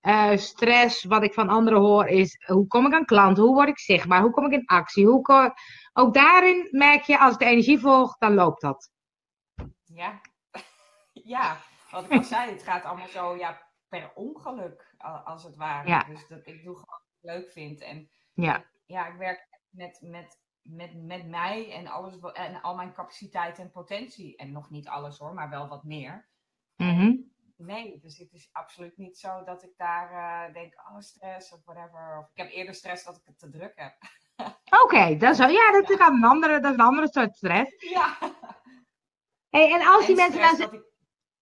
eh, 0.00 0.36
stress? 0.36 1.04
Wat 1.04 1.22
ik 1.22 1.34
van 1.34 1.48
anderen 1.48 1.80
hoor 1.80 2.06
is, 2.06 2.44
hoe 2.46 2.66
kom 2.66 2.86
ik 2.86 2.94
aan 2.94 3.04
klanten? 3.04 3.42
Hoe 3.42 3.54
word 3.54 3.68
ik 3.68 3.78
zichtbaar? 3.78 4.20
Hoe 4.20 4.30
kom 4.30 4.46
ik 4.46 4.52
in 4.52 4.66
actie? 4.66 5.06
Hoe 5.06 5.54
ook 5.92 6.14
daarin 6.14 6.68
merk 6.70 7.02
je, 7.02 7.18
als 7.18 7.38
de 7.38 7.44
energie 7.44 7.78
volg, 7.78 8.18
dan 8.18 8.34
loopt 8.34 8.60
dat. 8.60 8.90
Ja. 9.84 10.20
ja, 11.34 11.56
wat 11.90 12.04
ik 12.04 12.12
al 12.12 12.22
zei, 12.22 12.50
het 12.50 12.62
gaat 12.62 12.84
allemaal 12.84 13.08
zo 13.08 13.36
ja, 13.36 13.67
per 13.88 14.12
ongeluk, 14.14 14.94
als 15.24 15.44
het 15.44 15.56
ware. 15.56 15.88
Ja. 15.88 16.04
Dus 16.04 16.28
dat 16.28 16.46
ik 16.46 16.64
doe 16.64 16.74
gewoon 16.74 17.00
wat 17.00 17.16
ik 17.20 17.30
leuk 17.30 17.52
vind. 17.52 17.80
En 17.80 18.10
Ja, 18.34 18.64
ja, 18.86 19.06
ik 19.06 19.16
werk 19.16 19.48
met, 19.70 19.98
met, 20.02 20.40
met, 20.62 20.94
met 20.94 21.28
mij 21.28 21.72
en, 21.72 21.86
alles, 21.86 22.18
en 22.32 22.62
al 22.62 22.74
mijn 22.74 22.92
capaciteit 22.92 23.58
en 23.58 23.70
potentie. 23.70 24.36
En 24.36 24.52
nog 24.52 24.70
niet 24.70 24.88
alles 24.88 25.18
hoor, 25.18 25.34
maar 25.34 25.50
wel 25.50 25.68
wat 25.68 25.84
meer. 25.84 26.28
Mhm. 26.76 27.16
Nee, 27.56 27.98
dus 28.00 28.18
het 28.18 28.32
is 28.32 28.48
absoluut 28.52 28.96
niet 28.96 29.18
zo 29.18 29.44
dat 29.44 29.62
ik 29.62 29.72
daar 29.76 30.10
eh, 30.10 30.54
denk, 30.54 30.74
oh 30.74 30.98
stress 30.98 31.52
of 31.52 31.60
whatever. 31.64 32.18
Of 32.18 32.30
ik 32.30 32.36
heb 32.36 32.50
eerder 32.50 32.74
stress 32.74 33.04
dat 33.04 33.16
ik 33.16 33.22
het 33.24 33.38
te 33.38 33.50
druk 33.50 33.72
heb. 33.74 33.96
Oké, 34.84 35.16
dat 35.16 35.32
is, 35.32 35.38
ja, 35.38 35.72
dat, 35.72 35.90
is 35.90 35.98
een 35.98 36.24
andere, 36.24 36.60
dat 36.60 36.72
is 36.72 36.78
een 36.78 36.84
andere 36.84 37.08
soort 37.08 37.36
stress. 37.36 37.90
Ja. 37.90 38.18
Hey, 39.48 39.72
en 39.72 39.86
als 39.86 40.06
die 40.06 40.20
En 40.20 40.22
mensen 40.22 40.40
nou 40.40 40.56
dat 40.56 40.72
ik 40.72 40.82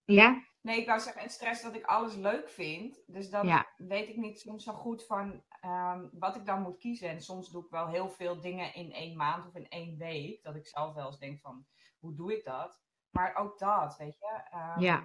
Ja, 0.05 0.46
Nee, 0.67 0.81
ik 0.81 0.87
wou 0.87 1.01
zeggen, 1.01 1.23
en 1.23 1.31
stress 1.31 1.63
dat 1.63 1.75
ik 1.75 1.85
alles 1.85 2.15
leuk 2.15 2.49
vind. 2.49 3.03
Dus 3.07 3.31
dan 3.31 3.47
Ja. 3.47 3.67
weet 3.77 4.09
ik 4.09 4.17
niet 4.17 4.41
soms 4.41 4.65
zo 4.65 4.73
goed 4.73 5.07
van 5.07 5.45
ehm, 5.61 6.09
wat 6.13 6.37
ik 6.37 6.47
dan 6.47 6.63
moet 6.63 6.79
kiezen. 6.79 7.09
En 7.09 7.21
soms 7.21 7.51
doe 7.51 7.65
ik 7.65 7.71
wel 7.71 7.89
heel 7.89 8.09
veel 8.09 8.41
dingen 8.41 8.75
in 8.75 8.93
één 8.93 9.17
maand 9.17 9.47
of 9.47 9.55
in 9.55 9.69
één 9.69 9.97
week. 9.99 10.43
Dat 10.43 10.57
ik 10.57 10.67
zelf 10.67 10.95
wel 10.95 11.07
eens 11.07 11.19
denk 11.19 11.41
van, 11.41 11.67
hoe 11.99 12.15
doe 12.15 12.37
ik 12.37 12.45
dat? 12.45 12.81
Maar 13.11 13.35
ook 13.35 13.59
dat, 13.59 13.97
weet 13.97 14.19
je. 14.19 14.43
ehm, 14.51 14.81
Ja. 14.81 15.05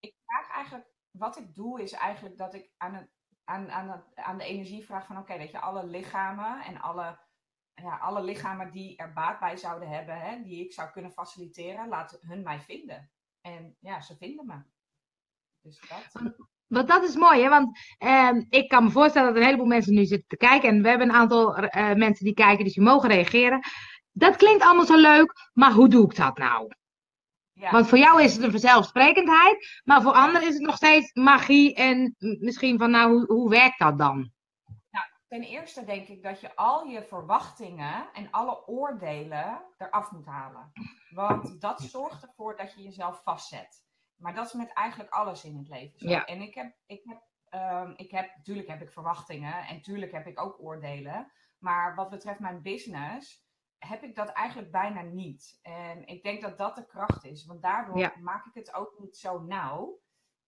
Ik 0.00 0.14
vraag 0.24 0.50
eigenlijk, 0.50 0.88
wat 1.10 1.36
ik 1.38 1.54
doe 1.54 1.82
is 1.82 1.92
eigenlijk 1.92 2.36
dat 2.36 2.54
ik 2.54 2.70
aan, 2.76 2.94
het, 2.94 3.10
aan, 3.44 3.70
aan, 3.70 3.90
het, 3.90 4.14
aan 4.14 4.38
de 4.38 4.44
energie 4.44 4.84
vraag 4.84 5.06
van, 5.06 5.18
oké, 5.18 5.38
weet 5.38 5.50
je, 5.50 5.60
alle 5.60 5.86
lichamen 5.86 6.64
en 6.64 6.80
alle, 6.80 7.18
ja, 7.74 7.96
alle 7.98 8.22
lichamen 8.22 8.70
die 8.72 8.96
er 8.96 9.12
baat 9.12 9.38
bij 9.40 9.56
zouden 9.56 9.88
hebben, 9.88 10.20
hè, 10.20 10.42
die 10.42 10.64
ik 10.64 10.72
zou 10.72 10.90
kunnen 10.90 11.12
faciliteren, 11.12 11.88
laat 11.88 12.18
hun 12.20 12.42
mij 12.42 12.60
vinden. 12.60 13.10
En 13.40 13.76
ja, 13.80 14.00
ze 14.00 14.16
vinden 14.16 14.46
me. 14.46 14.74
Dus 15.66 15.80
dat. 15.88 16.22
want 16.66 16.88
dat 16.88 17.02
is 17.02 17.16
mooi, 17.16 17.42
hè? 17.42 17.48
Want 17.48 17.78
ehm, 17.98 18.44
ik 18.48 18.68
kan 18.68 18.84
me 18.84 18.90
voorstellen 18.90 19.28
dat 19.28 19.36
een 19.36 19.46
heleboel 19.46 19.66
mensen 19.66 19.94
nu 19.94 20.04
zitten 20.04 20.28
te 20.28 20.36
kijken. 20.36 20.68
En 20.68 20.82
we 20.82 20.88
hebben 20.88 21.08
een 21.08 21.14
aantal 21.14 21.56
eh, 21.56 21.94
mensen 21.94 22.24
die 22.24 22.34
kijken, 22.34 22.64
dus 22.64 22.74
die 22.74 22.82
mogen 22.82 23.08
reageren. 23.08 23.60
Dat 24.12 24.36
klinkt 24.36 24.62
allemaal 24.62 24.86
zo 24.86 24.96
leuk, 24.96 25.50
maar 25.52 25.72
hoe 25.72 25.88
doe 25.88 26.04
ik 26.04 26.16
dat 26.16 26.38
nou? 26.38 26.74
Ja. 27.52 27.70
Want 27.70 27.88
voor 27.88 27.98
jou 27.98 28.22
is 28.22 28.34
het 28.34 28.42
een 28.42 28.50
vanzelfsprekendheid, 28.50 29.80
maar 29.84 30.02
voor 30.02 30.12
anderen 30.12 30.48
is 30.48 30.54
het 30.54 30.62
nog 30.62 30.76
steeds 30.76 31.12
magie. 31.12 31.74
En 31.74 32.14
misschien 32.18 32.78
van, 32.78 32.90
nou, 32.90 33.12
hoe, 33.12 33.24
hoe 33.26 33.50
werkt 33.50 33.78
dat 33.78 33.98
dan? 33.98 34.34
Ten 35.28 35.42
eerste 35.42 35.84
denk 35.84 36.08
ik 36.08 36.22
dat 36.22 36.40
je 36.40 36.56
al 36.56 36.84
je 36.84 37.02
verwachtingen 37.02 38.12
en 38.12 38.30
alle 38.30 38.66
oordelen 38.66 39.62
eraf 39.78 40.10
moet 40.10 40.26
halen. 40.26 40.72
Want 41.10 41.60
dat 41.60 41.80
zorgt 41.80 42.22
ervoor 42.22 42.56
dat 42.56 42.74
je 42.74 42.82
jezelf 42.82 43.20
vastzet. 43.24 43.85
Maar 44.16 44.34
dat 44.34 44.46
is 44.46 44.52
met 44.52 44.72
eigenlijk 44.72 45.10
alles 45.10 45.44
in 45.44 45.56
het 45.56 45.68
leven 45.68 45.98
zo. 45.98 46.08
Ja. 46.08 46.24
En 46.24 46.40
ik 46.40 46.54
heb, 46.54 46.74
ik 46.86 47.02
heb, 47.04 47.22
ehm, 47.48 47.92
ik 47.96 48.10
heb, 48.10 48.36
natuurlijk 48.36 48.68
heb 48.68 48.80
ik 48.82 48.92
verwachtingen 48.92 49.66
en 49.66 49.82
tuurlijk 49.82 50.12
heb 50.12 50.26
ik 50.26 50.40
ook 50.40 50.60
oordelen. 50.62 51.32
Maar 51.58 51.94
wat 51.94 52.10
betreft 52.10 52.38
mijn 52.40 52.62
business 52.62 53.44
heb 53.78 54.02
ik 54.02 54.14
dat 54.14 54.28
eigenlijk 54.28 54.70
bijna 54.70 55.00
niet. 55.02 55.58
En 55.62 56.06
ik 56.06 56.22
denk 56.22 56.40
dat 56.42 56.58
dat 56.58 56.76
de 56.76 56.86
kracht 56.86 57.24
is. 57.24 57.46
Want 57.46 57.62
daardoor 57.62 57.98
Ja. 57.98 58.12
maak 58.20 58.46
ik 58.46 58.54
het 58.54 58.74
ook 58.74 58.98
niet 58.98 59.16
zo 59.16 59.40
nauw. 59.40 60.00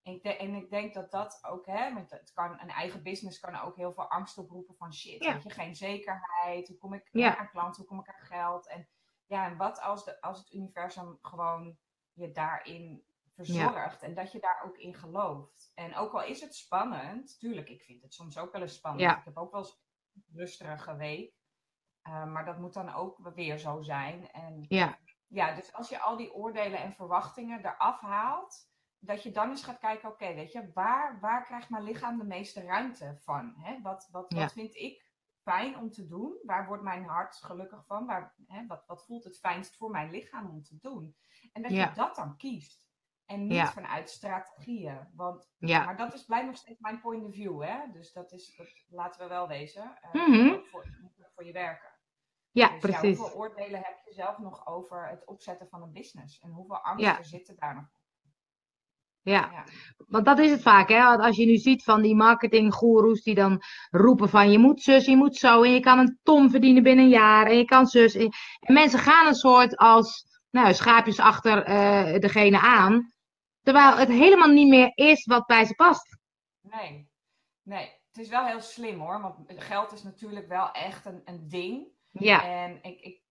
En 0.03 0.13
ik, 0.13 0.23
de- 0.23 0.37
en 0.37 0.53
ik 0.55 0.69
denk 0.69 0.93
dat 0.93 1.11
dat 1.11 1.39
ook, 1.41 1.65
hè, 1.65 1.89
met 1.89 2.09
het 2.11 2.31
kan, 2.33 2.59
een 2.59 2.69
eigen 2.69 3.03
business 3.03 3.39
kan 3.39 3.55
ook 3.55 3.75
heel 3.75 3.93
veel 3.93 4.09
angst 4.09 4.37
oproepen 4.37 4.75
van 4.75 4.93
shit, 4.93 5.23
Ja. 5.23 5.33
weet 5.33 5.43
je, 5.43 5.49
geen 5.49 5.75
zekerheid, 5.75 6.67
hoe 6.67 6.77
kom 6.77 6.93
ik 6.93 7.09
Ja. 7.11 7.37
aan 7.37 7.49
klanten, 7.49 7.75
hoe 7.81 7.89
kom 7.89 7.99
ik 7.99 8.07
aan 8.09 8.25
geld? 8.27 8.67
En 8.67 8.87
ja, 9.25 9.45
en 9.45 9.57
wat 9.57 9.81
als, 9.81 10.05
de, 10.05 10.21
als 10.21 10.37
het 10.39 10.53
universum 10.53 11.17
gewoon 11.21 11.77
je 12.13 12.31
daarin 12.31 13.03
verzorgt 13.45 14.01
en 14.01 14.13
dat 14.13 14.31
je 14.31 14.39
daar 14.39 14.63
ook 14.65 14.77
in 14.77 14.95
gelooft. 14.95 15.71
En 15.75 15.95
ook 15.95 16.13
al 16.13 16.23
is 16.23 16.41
het 16.41 16.55
spannend, 16.55 17.39
tuurlijk, 17.39 17.69
ik 17.69 17.83
vind 17.83 18.01
het 18.01 18.13
soms 18.13 18.37
ook 18.37 18.51
wel 18.51 18.61
eens 18.61 18.75
spannend. 18.75 19.03
Ja. 19.03 19.17
Ik 19.17 19.25
heb 19.25 19.37
ook 19.37 19.51
wel 19.51 19.61
eens 19.61 19.81
een 20.13 20.23
rustige 20.35 20.95
week, 20.95 21.33
eh, 22.01 22.25
maar 22.25 22.45
dat 22.45 22.59
moet 22.59 22.73
dan 22.73 22.93
ook 22.93 23.31
weer 23.35 23.57
zo 23.57 23.81
zijn. 23.81 24.31
En 24.31 24.65
Ja. 24.67 24.97
Ja, 25.27 25.55
dus 25.55 25.73
als 25.73 25.89
je 25.89 25.99
al 25.99 26.17
die 26.17 26.33
oordelen 26.33 26.79
en 26.79 26.93
verwachtingen 26.93 27.59
eraf 27.59 27.99
haalt, 27.99 28.69
dat 28.99 29.23
je 29.23 29.31
dan 29.31 29.49
eens 29.49 29.63
gaat 29.63 29.79
kijken, 29.79 30.09
oké, 30.09 30.33
weet 30.33 30.51
je, 30.51 30.71
waar, 30.73 31.19
waar 31.19 31.45
krijgt 31.45 31.69
mijn 31.69 31.83
lichaam 31.83 32.17
de 32.17 32.23
meeste 32.23 32.61
ruimte 32.63 33.17
van? 33.19 33.53
Hè? 33.57 33.81
Wat, 33.81 34.07
wat, 34.11 34.33
wat 34.33 34.51
vind 34.51 34.75
ik 34.75 35.05
fijn 35.41 35.77
om 35.77 35.91
te 35.91 36.07
doen? 36.07 36.37
Waar 36.43 36.67
wordt 36.67 36.83
mijn 36.83 37.05
hart 37.05 37.35
gelukkig 37.35 37.85
van? 37.85 38.05
Waar, 38.05 38.35
hè, 38.47 38.65
wat, 38.67 38.85
wat 38.87 39.05
voelt 39.05 39.23
het 39.23 39.39
fijnst 39.39 39.77
voor 39.77 39.89
mijn 39.89 40.09
lichaam 40.11 40.49
om 40.49 40.63
te 40.63 40.77
doen? 40.77 41.15
En 41.53 41.61
dat 41.61 41.71
je 41.71 41.91
dat 41.93 42.15
dan 42.15 42.37
kiest. 42.37 42.88
En 43.29 43.47
niet 43.47 43.69
vanuit 43.69 44.09
strategieën. 44.09 45.07
Want, 45.15 45.49
Maar 45.59 45.97
dat 45.97 46.13
is, 46.13 46.25
blijft 46.25 46.45
nog 46.45 46.55
steeds 46.55 46.79
mijn 46.79 47.01
point 47.01 47.23
of 47.23 47.33
view. 47.33 47.61
Hè? 47.61 47.77
Dus 47.91 48.13
dat 48.13 48.31
is, 48.31 48.55
dat 48.57 48.67
laten 48.89 49.21
we 49.21 49.27
wel 49.27 49.47
wezen. 49.47 49.97
Uh, 50.13 50.27
mm 50.27 50.63
voor, 50.65 50.85
voor 51.35 51.45
je 51.45 51.51
werken. 51.51 51.89
Ja, 52.51 52.69
dus 52.69 52.79
precies. 52.79 53.17
hoeveel 53.17 53.37
oordelen 53.37 53.81
heb 53.83 53.97
je 54.05 54.13
zelf 54.13 54.37
nog 54.37 54.67
over 54.67 55.07
het 55.07 55.25
opzetten 55.25 55.67
van 55.69 55.81
een 55.81 55.91
business? 55.91 56.39
En 56.39 56.49
hoeveel 56.49 56.77
angsten 56.77 57.25
zitten 57.25 57.55
daar 57.55 57.75
nog? 57.75 57.85
Ja. 59.21 59.49
ja. 59.51 59.63
want 60.07 60.25
dat 60.25 60.39
is 60.39 60.51
het 60.51 60.61
vaak. 60.61 60.89
Hè? 60.89 61.03
Als 61.03 61.37
je 61.37 61.45
nu 61.45 61.57
ziet 61.57 61.83
van 61.83 62.01
die 62.01 62.15
marketinggoeroes 62.15 63.23
die 63.23 63.35
dan 63.35 63.61
roepen 63.89 64.29
van 64.29 64.51
je 64.51 64.59
moet 64.59 64.81
zus, 64.81 65.05
je 65.05 65.15
moet 65.15 65.35
zo. 65.35 65.63
En 65.63 65.71
je 65.71 65.79
kan 65.79 65.99
een 65.99 66.19
ton 66.23 66.49
verdienen 66.49 66.83
binnen 66.83 67.05
een 67.05 67.11
jaar. 67.11 67.45
En 67.45 67.57
je 67.57 67.65
kan 67.65 67.85
zus. 67.85 68.15
En 68.15 68.31
mensen 68.59 68.99
gaan 68.99 69.27
een 69.27 69.35
soort 69.35 69.77
als 69.77 70.27
nou, 70.51 70.73
schaapjes 70.73 71.19
achter 71.19 71.69
uh, 71.69 72.19
degene 72.19 72.59
aan. 72.59 73.13
Terwijl 73.69 73.97
het 73.97 74.09
helemaal 74.09 74.47
niet 74.47 74.67
meer 74.67 74.91
is 74.95 75.25
wat 75.25 75.45
bij 75.45 75.65
ze 75.65 75.75
past. 75.75 76.17
Nee, 76.61 77.09
nee. 77.63 77.85
Het 78.07 78.17
is 78.17 78.29
wel 78.29 78.45
heel 78.45 78.61
slim 78.61 78.99
hoor. 78.99 79.21
Want 79.21 79.37
geld 79.45 79.91
is 79.91 80.03
natuurlijk 80.03 80.47
wel 80.47 80.71
echt 80.71 81.05
een, 81.05 81.21
een 81.25 81.47
ding. 81.47 81.87
Ja. 82.07 82.43
En 82.43 82.83
ik, 82.83 83.01
ik, 83.01 83.23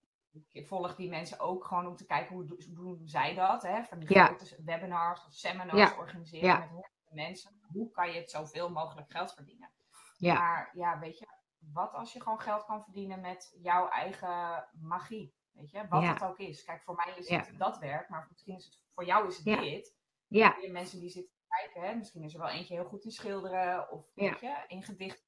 ik 0.52 0.66
volg 0.66 0.94
die 0.94 1.08
mensen 1.08 1.40
ook 1.40 1.64
gewoon 1.64 1.86
om 1.86 1.96
te 1.96 2.06
kijken 2.06 2.34
hoe 2.34 2.56
doen 2.68 3.00
zij 3.04 3.34
dat. 3.34 3.62
Hè? 3.62 3.82
Van 3.84 3.98
die 3.98 4.14
ja. 4.14 4.36
webinars 4.64 5.26
of 5.26 5.32
seminars 5.32 5.96
organiseren 5.96 6.58
met 6.58 6.68
honderden 6.68 7.14
mensen. 7.14 7.60
Hoe 7.72 7.90
kan 7.90 8.12
je 8.12 8.18
het 8.18 8.30
zoveel 8.30 8.70
mogelijk 8.70 9.10
geld 9.10 9.32
verdienen? 9.34 9.72
Ja. 10.16 10.34
Maar 10.34 10.70
ja, 10.72 10.98
weet 10.98 11.18
je, 11.18 11.26
wat 11.72 11.92
als 11.92 12.12
je 12.12 12.22
gewoon 12.22 12.40
geld 12.40 12.64
kan 12.64 12.82
verdienen 12.82 13.20
met 13.20 13.56
jouw 13.62 13.88
eigen 13.88 14.68
magie? 14.72 15.34
Weet 15.52 15.70
je, 15.70 15.86
wat 15.88 16.02
het 16.02 16.22
ook 16.22 16.38
is. 16.38 16.64
Kijk, 16.64 16.82
voor 16.82 16.94
mij 16.94 17.14
is 17.16 17.28
het 17.28 17.52
dat 17.56 17.78
werk, 17.78 18.08
maar 18.08 18.26
misschien 18.30 18.56
is 18.56 18.64
het 18.64 18.78
voor 18.94 19.04
jou 19.04 19.28
is 19.28 19.36
het 19.36 19.60
dit. 19.60 19.96
Ja. 20.28 20.56
Je 20.60 20.70
mensen 20.70 21.00
die 21.00 21.10
zitten 21.10 21.32
kijken, 21.48 21.82
hè? 21.82 21.94
misschien 21.94 22.22
is 22.22 22.34
er 22.34 22.40
wel 22.40 22.48
eentje 22.48 22.74
heel 22.74 22.84
goed 22.84 23.04
in 23.04 23.10
schilderen 23.10 23.90
of 23.90 24.10
weet 24.14 24.40
je, 24.40 24.64
in 24.66 24.82
gedichten. 24.82 25.26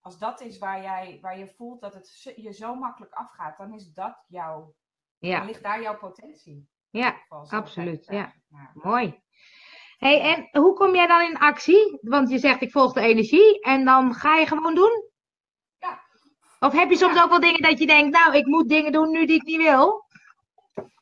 Als 0.00 0.18
dat 0.18 0.40
is 0.40 0.58
waar, 0.58 0.82
jij, 0.82 1.18
waar 1.20 1.38
je 1.38 1.48
voelt 1.48 1.80
dat 1.80 1.94
het 1.94 2.32
je 2.36 2.52
zo 2.52 2.74
makkelijk 2.74 3.12
afgaat, 3.12 3.58
dan 3.58 3.74
is 3.74 3.92
dat 3.92 4.24
jouw, 4.28 4.74
ja. 5.18 5.38
dan 5.38 5.46
ligt 5.46 5.62
daar 5.62 5.82
jouw 5.82 5.98
potentie. 5.98 6.68
Ja, 6.90 7.24
absoluut. 7.28 8.06
Ja. 8.06 8.34
Mooi. 8.74 9.22
Hey, 9.98 10.20
en 10.20 10.62
hoe 10.62 10.74
kom 10.74 10.94
jij 10.94 11.06
dan 11.06 11.20
in 11.20 11.38
actie? 11.38 11.98
Want 12.00 12.30
je 12.30 12.38
zegt 12.38 12.62
ik 12.62 12.70
volg 12.70 12.92
de 12.92 13.00
energie 13.00 13.60
en 13.60 13.84
dan 13.84 14.14
ga 14.14 14.36
je 14.36 14.46
gewoon 14.46 14.74
doen? 14.74 15.10
Ja. 15.78 16.00
Of 16.60 16.72
heb 16.72 16.90
je 16.90 16.96
soms 16.96 17.22
ook 17.22 17.30
wel 17.30 17.40
dingen 17.40 17.62
dat 17.62 17.78
je 17.78 17.86
denkt, 17.86 18.16
nou, 18.16 18.36
ik 18.36 18.46
moet 18.46 18.68
dingen 18.68 18.92
doen 18.92 19.10
nu 19.10 19.26
die 19.26 19.36
ik 19.36 19.42
niet 19.42 19.62
wil? 19.62 20.04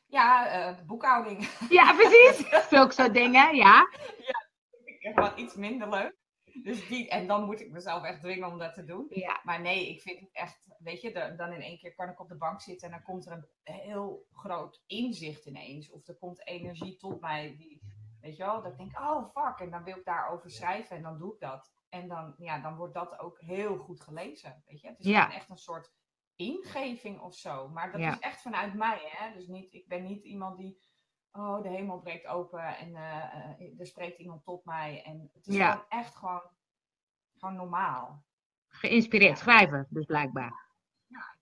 Ja, 0.07 0.69
uh, 0.69 0.77
boekhouding. 0.85 1.49
Ja, 1.69 1.93
precies. 1.93 2.49
Zulke 2.69 2.93
soort 2.93 3.13
dingen, 3.13 3.55
ja. 3.55 3.87
Ja, 4.17 4.47
ik 4.83 5.01
heb 5.01 5.15
wat 5.15 5.37
iets 5.37 5.55
minder 5.55 5.89
leuk. 5.89 6.15
Dus 6.63 6.87
die, 6.87 7.09
en 7.09 7.27
dan 7.27 7.43
moet 7.45 7.61
ik 7.61 7.71
mezelf 7.71 8.03
echt 8.03 8.19
dwingen 8.19 8.47
om 8.47 8.57
dat 8.57 8.73
te 8.73 8.83
doen. 8.83 9.05
Ja. 9.09 9.39
Maar 9.43 9.61
nee, 9.61 9.89
ik 9.89 10.01
vind 10.01 10.19
het 10.19 10.29
echt, 10.31 10.67
weet 10.79 11.01
je, 11.01 11.33
dan 11.37 11.51
in 11.51 11.61
één 11.61 11.77
keer 11.77 11.93
kan 11.93 12.09
ik 12.09 12.19
op 12.19 12.29
de 12.29 12.37
bank 12.37 12.61
zitten 12.61 12.87
en 12.87 12.93
dan 12.93 13.03
komt 13.03 13.25
er 13.25 13.31
een 13.31 13.73
heel 13.73 14.25
groot 14.31 14.83
inzicht 14.85 15.45
ineens. 15.45 15.91
Of 15.91 16.07
er 16.07 16.15
komt 16.15 16.47
energie 16.47 16.97
tot 16.97 17.21
mij, 17.21 17.55
die, 17.57 17.81
weet 18.21 18.37
je 18.37 18.43
wel, 18.43 18.61
dat 18.61 18.71
ik 18.71 18.77
denk, 18.77 18.99
oh 18.99 19.29
fuck, 19.33 19.59
en 19.59 19.69
dan 19.69 19.83
wil 19.83 19.97
ik 19.97 20.05
daarover 20.05 20.51
schrijven 20.51 20.95
en 20.95 21.01
dan 21.01 21.17
doe 21.17 21.33
ik 21.33 21.39
dat. 21.39 21.71
En 21.89 22.07
dan, 22.07 22.35
ja, 22.37 22.59
dan 22.59 22.75
wordt 22.75 22.93
dat 22.93 23.19
ook 23.19 23.39
heel 23.41 23.77
goed 23.77 24.01
gelezen, 24.01 24.63
weet 24.65 24.81
je. 24.81 24.87
Het 24.87 24.99
is 24.99 25.05
ja. 25.05 25.33
echt 25.33 25.49
een 25.49 25.57
soort 25.57 25.91
ingeving 26.37 27.19
of 27.19 27.35
zo. 27.35 27.69
Maar 27.69 27.91
dat 27.91 28.01
is 28.01 28.19
echt 28.19 28.41
vanuit 28.41 28.73
mij, 28.73 28.99
hè. 29.03 29.33
Dus 29.33 29.47
niet, 29.47 29.73
ik 29.73 29.87
ben 29.87 30.03
niet 30.03 30.23
iemand 30.23 30.57
die 30.57 30.79
oh, 31.31 31.61
de 31.61 31.69
hemel 31.69 31.99
breekt 31.99 32.27
open 32.27 32.77
en 32.77 32.89
uh, 32.89 33.79
er 33.79 33.87
spreekt 33.87 34.19
iemand 34.19 34.43
tot 34.43 34.65
mij. 34.65 35.03
En 35.03 35.29
het 35.33 35.47
is 35.47 35.55
gewoon 35.55 35.85
echt 35.89 36.15
gewoon, 36.15 36.49
gewoon 37.37 37.55
normaal. 37.55 38.25
Geïnspireerd 38.67 39.37
schrijven, 39.37 39.87
dus 39.89 40.05
blijkbaar. 40.05 40.65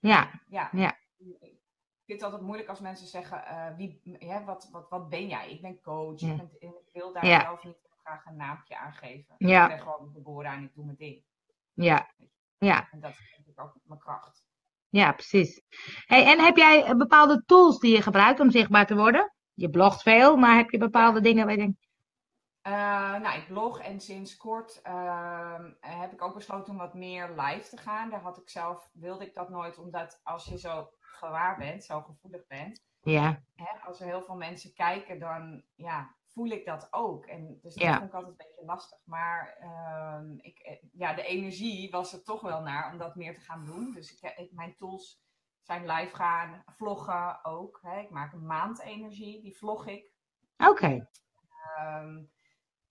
Ja. 0.00 0.40
Ja. 0.46 0.70
ja. 0.72 0.98
Ik 1.18 2.12
vind 2.12 2.20
het 2.20 2.22
altijd 2.22 2.42
moeilijk 2.42 2.68
als 2.68 2.80
mensen 2.80 3.06
zeggen, 3.06 3.44
uh, 3.48 3.76
wie, 3.76 4.00
ja, 4.18 4.44
wat, 4.44 4.68
wat, 4.70 4.88
wat 4.88 5.08
ben 5.08 5.26
jij? 5.26 5.50
Ik 5.50 5.60
ben 5.60 5.80
coach. 5.80 6.20
Ik, 6.20 6.36
ben, 6.36 6.50
ik, 6.58 6.92
wil 6.92 7.12
daar 7.12 7.26
zelf 7.26 7.64
niet 7.64 7.88
graag 8.02 8.26
een 8.26 8.36
naampje 8.36 8.78
aan 8.78 8.92
geven. 8.92 9.34
Ja. 9.38 9.62
Ik 9.62 9.68
ben 9.68 9.80
gewoon 9.80 10.10
geboren 10.12 10.52
en 10.52 10.62
ik 10.62 10.74
doe 10.74 10.84
mijn 10.84 10.96
ding. 10.96 11.24
Ja. 11.72 12.10
ja. 12.58 12.90
En 12.90 13.00
dat 13.00 13.10
is 13.10 13.30
natuurlijk 13.30 13.60
ook 13.60 13.80
mijn 13.84 14.00
kracht. 14.00 14.45
Ja, 14.88 15.12
precies. 15.12 15.62
Hey, 16.06 16.24
en 16.24 16.44
heb 16.44 16.56
jij 16.56 16.96
bepaalde 16.96 17.42
tools 17.46 17.78
die 17.78 17.94
je 17.94 18.02
gebruikt 18.02 18.40
om 18.40 18.50
zichtbaar 18.50 18.86
te 18.86 18.96
worden? 18.96 19.34
je 19.56 19.70
blogt 19.70 20.02
veel, 20.02 20.36
maar 20.36 20.56
heb 20.56 20.70
je 20.70 20.78
bepaalde 20.78 21.20
dingen 21.20 21.44
waar 21.44 21.54
je 21.54 21.60
denkt... 21.60 21.84
Uh, 22.66 22.72
nou, 23.20 23.38
ik 23.38 23.46
blog 23.46 23.80
en 23.80 24.00
sinds 24.00 24.36
kort 24.36 24.80
uh, 24.86 25.64
heb 25.80 26.12
ik 26.12 26.22
ook 26.22 26.34
besloten 26.34 26.72
om 26.72 26.78
wat 26.78 26.94
meer 26.94 27.30
live 27.30 27.68
te 27.68 27.76
gaan. 27.76 28.10
Daar 28.10 28.20
had 28.20 28.38
ik 28.38 28.48
zelf, 28.48 28.90
wilde 28.92 29.24
ik 29.26 29.34
dat 29.34 29.48
nooit, 29.48 29.78
omdat 29.78 30.20
als 30.22 30.44
je 30.44 30.58
zo 30.58 30.88
gewaar 31.00 31.56
bent, 31.56 31.84
zo 31.84 32.00
gevoelig 32.00 32.46
bent, 32.46 32.82
ja. 33.10 33.42
hè, 33.54 33.78
als 33.86 34.00
er 34.00 34.06
heel 34.06 34.22
veel 34.22 34.34
mensen 34.34 34.72
kijken, 34.74 35.18
dan 35.18 35.62
ja, 35.74 36.14
voel 36.26 36.46
ik 36.46 36.64
dat 36.64 36.88
ook. 36.90 37.26
En 37.26 37.58
dus 37.62 37.74
dat 37.74 37.82
ja. 37.82 37.96
vond 37.96 38.08
ik 38.08 38.14
altijd 38.14 38.32
een 38.32 38.46
beetje 38.46 38.64
lastig. 38.66 38.98
Maar 39.04 39.56
uh, 39.60 40.20
ik, 40.36 40.58
eh, 40.58 40.76
ja, 40.92 41.14
de 41.14 41.22
energie 41.22 41.90
was 41.90 42.12
er 42.12 42.22
toch 42.22 42.40
wel 42.40 42.62
naar 42.62 42.92
om 42.92 42.98
dat 42.98 43.16
meer 43.16 43.34
te 43.34 43.40
gaan 43.40 43.64
doen. 43.64 43.92
Dus 43.92 44.20
ik, 44.20 44.36
ik 44.36 44.52
mijn 44.52 44.76
tools 44.76 45.24
zijn 45.62 45.86
live 45.86 46.14
gaan, 46.14 46.62
vloggen 46.66 47.44
ook. 47.44 47.78
Hè. 47.82 48.00
Ik 48.00 48.10
maak 48.10 48.32
een 48.32 48.46
maand 48.46 48.80
energie, 48.80 49.42
die 49.42 49.56
vlog 49.56 49.86
ik. 49.86 50.10
Oké. 50.56 51.08
Ehm, 51.76 52.22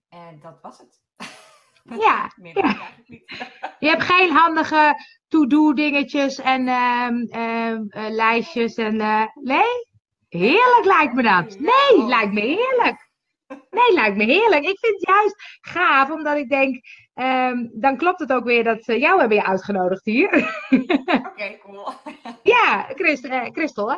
en 0.09 0.39
dat 0.39 0.61
was 0.61 0.77
het. 0.77 1.03
Ja. 1.85 2.31
ja. 2.35 2.89
Je 3.79 3.87
hebt 3.87 4.03
geen 4.03 4.31
handige 4.31 4.95
to-do 5.27 5.73
dingetjes 5.73 6.39
en 6.39 6.67
um, 6.67 7.27
uh, 7.29 8.09
lijstjes 8.09 8.75
en 8.75 8.95
uh, 8.95 9.25
nee? 9.33 9.94
Heerlijk 10.37 10.85
lijkt 10.85 11.13
me 11.13 11.23
dat. 11.23 11.59
Nee, 11.59 12.05
lijkt 12.07 12.33
me 12.33 12.41
heerlijk. 12.41 13.03
Nee, 13.69 13.93
lijkt 13.93 14.17
me 14.17 14.23
heerlijk. 14.23 14.65
Ik 14.65 14.79
vind 14.79 14.93
het 14.93 15.07
juist 15.07 15.35
gaaf, 15.61 16.09
omdat 16.09 16.37
ik 16.37 16.49
denk, 16.49 16.81
um, 17.13 17.71
dan 17.73 17.97
klopt 17.97 18.19
het 18.19 18.33
ook 18.33 18.43
weer 18.43 18.63
dat 18.63 18.83
ze 18.83 18.99
jou 18.99 19.19
hebben 19.19 19.37
je 19.37 19.45
uitgenodigd 19.45 20.05
hier. 20.05 20.27
Oké, 20.69 21.27
okay, 21.27 21.59
cool. 21.63 21.87
ja, 22.53 22.85
Christ, 22.95 23.25
uh, 23.25 23.43
Christel, 23.51 23.91
hè? 23.91 23.97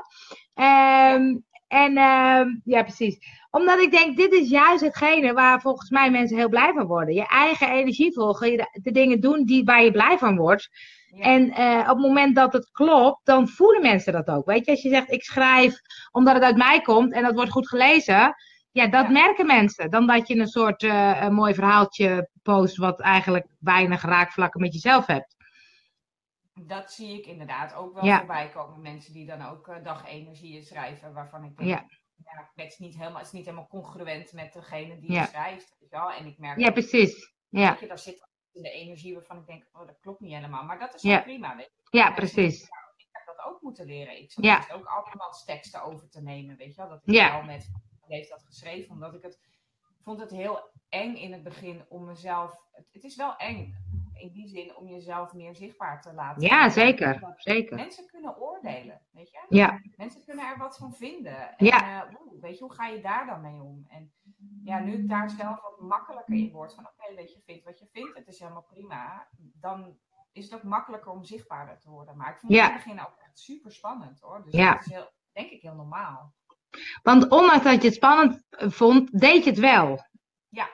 Um, 1.16 1.46
en 1.68 1.98
um, 1.98 2.62
ja, 2.64 2.84
precies. 2.84 3.18
Omdat 3.50 3.80
ik 3.80 3.92
denk, 3.92 4.18
dit 4.18 4.34
is 4.34 4.50
juist 4.50 4.84
hetgene 4.84 5.34
waar 5.34 5.62
volgens 5.62 5.90
mij 5.90 6.12
mensen 6.12 6.38
heel 6.38 6.50
blij 6.50 6.72
van 6.74 6.86
worden. 6.86 7.14
Je 7.14 7.28
eigen 7.28 7.70
energie 7.70 8.14
volgen, 8.14 8.58
de, 8.58 8.80
de 8.82 8.92
dingen 8.92 9.20
doen 9.20 9.44
die, 9.44 9.64
waar 9.64 9.84
je 9.84 9.92
blij 9.92 10.18
van 10.18 10.38
wordt. 10.38 10.70
Ja. 11.08 11.24
En 11.24 11.46
uh, 11.48 11.80
op 11.80 11.98
het 11.98 12.06
moment 12.06 12.36
dat 12.36 12.54
het 12.54 12.72
klopt, 12.72 13.26
dan 13.26 13.48
voelen 13.48 13.82
mensen 13.82 14.14
dat 14.14 14.28
ook. 14.28 14.46
Weet 14.46 14.66
je, 14.66 14.72
als 14.72 14.82
je 14.82 14.90
zegt, 14.90 15.12
ik 15.12 15.24
schrijf 15.24 15.80
omdat 16.12 16.34
het 16.34 16.44
uit 16.44 16.58
mij 16.58 16.82
komt 16.82 17.14
en 17.14 17.24
dat 17.24 17.34
wordt 17.34 17.52
goed 17.52 17.68
gelezen 17.68 18.36
ja, 18.78 18.88
dat 18.88 19.10
merken 19.10 19.46
mensen. 19.46 19.90
Dan 19.90 20.08
dat 20.08 20.28
je 20.28 20.36
een 20.36 20.48
soort 20.48 20.84
uh, 20.84 21.22
een 21.22 21.34
mooi 21.34 21.54
verhaaltje 21.54 22.30
post 22.44 22.78
wat 22.78 23.00
eigenlijk 23.00 23.46
weinig 23.60 24.02
raakvlakken 24.02 24.62
met 24.62 24.74
jezelf 24.74 25.06
hebt. 25.06 25.36
Dat 26.62 26.92
zie 26.92 27.18
ik 27.18 27.26
inderdaad 27.26 27.74
ook 27.74 27.94
wel 27.94 28.06
ja. 28.06 28.18
voorbij 28.18 28.50
komen. 28.50 28.82
Mensen 28.82 29.14
die 29.14 29.26
dan 29.26 29.42
ook 29.42 29.68
uh, 29.68 29.84
dagenergieën 29.84 30.64
schrijven 30.64 31.14
waarvan 31.14 31.44
ik 31.44 31.58
denk, 31.58 31.70
ja. 31.70 31.86
ja. 32.16 32.52
het, 32.56 32.72
is 32.72 32.78
niet 32.78 32.96
helemaal, 32.96 33.18
het 33.18 33.26
is 33.26 33.32
niet 33.32 33.46
helemaal 33.46 33.68
congruent 33.68 34.34
met 34.34 34.54
degene 34.54 35.00
die 35.00 35.18
het 35.18 35.30
schrijft. 35.30 35.76
Ja, 35.90 36.18
en 36.18 36.26
ik 36.26 36.38
merk 36.38 36.60
ja, 36.60 36.72
precies. 36.72 37.34
Ja. 37.50 37.70
Dat 37.70 37.80
je, 37.80 37.88
daar 37.88 38.00
zit 38.00 38.28
in 38.52 38.62
de 38.62 38.72
energie 38.72 39.14
waarvan 39.14 39.38
ik 39.38 39.46
denk, 39.46 39.70
oh 39.72 39.88
dat 39.88 40.00
klopt 40.00 40.20
niet 40.20 40.34
helemaal. 40.34 40.64
Maar 40.64 40.80
dat 40.80 41.04
is 41.04 41.22
prima. 41.22 41.56
Weet 41.56 41.72
je. 41.90 41.98
Ja, 41.98 42.12
precies. 42.12 42.62
ik 42.96 43.08
heb 43.12 43.26
dat 43.26 43.46
ook 43.46 43.62
moeten 43.62 43.86
leren. 43.86 44.18
Ik 44.18 44.32
zat 44.32 44.44
ja. 44.44 44.66
ook 44.74 44.86
andermans 44.86 45.46
teksten 45.46 45.84
over 45.84 46.10
te 46.10 46.22
nemen, 46.22 46.58
weet 46.58 46.76
je 46.76 46.82
wel. 46.82 46.90
Dat 46.90 47.02
ik 47.06 47.14
wel 47.14 47.44
met 47.44 47.70
heeft 48.08 48.30
dat 48.30 48.44
geschreven, 48.44 48.92
omdat 48.92 49.14
ik 49.14 49.22
het 49.22 49.40
vond 50.04 50.20
het 50.20 50.32
heel 50.32 50.70
eng 50.90 51.16
in 51.16 51.32
het 51.32 51.44
begin 51.44 51.86
om 51.90 52.06
mezelf. 52.06 52.56
Het, 52.72 53.04
is 53.04 53.16
wel 53.16 53.36
eng 53.36 53.76
in 54.20 54.32
die 54.32 54.48
zin 54.48 54.76
om 54.76 54.88
jezelf 54.88 55.34
meer 55.34 55.56
zichtbaar 55.56 56.02
te 56.02 56.14
laten. 56.14 56.42
Ja, 56.42 56.70
zeker. 56.70 57.34
zeker. 57.38 57.76
Mensen 57.76 58.06
kunnen 58.08 58.38
oordelen, 58.42 59.02
weet 59.12 59.30
je? 59.30 59.46
Ja. 59.50 59.82
Mensen 59.96 60.24
kunnen 60.26 60.46
er 60.46 60.58
wat 60.58 60.78
van 60.78 60.94
vinden. 60.94 61.58
En, 61.58 61.66
ja. 61.66 62.06
Uh, 62.06 62.14
weet 62.42 62.58
je, 62.58 62.64
hoe 62.64 62.74
ga 62.74 62.88
je 62.88 63.02
daar 63.02 63.26
dan 63.26 63.42
mee 63.42 63.62
om? 63.62 63.86
En 63.88 64.14
ja, 64.64 64.80
nu 64.80 64.94
ik 64.94 65.10
daar 65.10 65.30
zelf 65.30 65.62
wat 65.62 65.80
makkelijker 65.80 66.36
in 66.36 66.52
word, 66.52 66.74
van 66.74 66.88
oké, 66.88 67.16
weet 67.16 67.34
je, 67.34 67.42
vindt 67.46 67.64
wat 67.64 67.80
je 67.80 67.88
vindt, 67.92 68.18
het 68.18 68.28
is 68.28 68.40
helemaal 68.40 68.66
prima, 68.70 69.28
dan 69.38 69.98
is 70.32 70.44
het 70.46 70.54
ook 70.54 70.64
makkelijker 70.64 71.12
om 71.12 71.24
zichtbaarder 71.24 71.80
te 71.80 71.90
worden. 71.90 72.18
Maar 72.18 72.32
ik 72.32 72.38
vond 72.40 72.52
het 72.54 72.62
in 72.62 72.74
het 72.74 72.84
begin 72.84 73.00
ook 73.00 73.18
echt 73.26 73.40
super 73.40 73.72
spannend 73.72 74.20
hoor. 74.20 74.44
Dus 74.44 74.54
ja. 74.54 74.72
dat 74.72 74.80
is 74.86 74.92
heel, 74.92 75.12
denk 75.32 75.50
ik 75.52 75.62
heel 75.62 75.76
normaal. 75.76 76.34
Want 77.04 77.30
ondanks 77.30 77.64
dat 77.64 77.82
je 77.82 77.88
het 77.88 77.96
spannend 77.98 78.44
vond, 78.50 79.20
deed 79.20 79.44
je 79.44 79.50
het 79.50 79.60
wel. 79.60 80.06
Ja. 80.50 80.70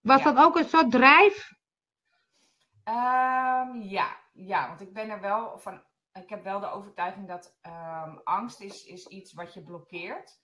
Was 0.00 0.22
Ja. 0.22 0.32
dat 0.32 0.44
ook 0.44 0.56
een 0.56 0.64
soort 0.68 0.90
drijf? 0.90 1.50
Ehm, 2.84 3.80
ja, 3.80 4.16
ja, 4.32 4.68
want 4.68 4.80
ik 4.80 4.92
ben 4.92 5.10
er 5.10 5.20
wel 5.20 5.58
van. 5.58 5.82
Ik 6.12 6.28
heb 6.28 6.42
wel 6.44 6.60
de 6.60 6.70
overtuiging 6.70 7.28
dat 7.28 7.58
ehm, 7.60 8.16
angst 8.24 8.60
is, 8.60 8.84
is 8.84 9.06
iets 9.06 9.32
wat 9.32 9.54
je 9.54 9.62
blokkeert. 9.62 10.40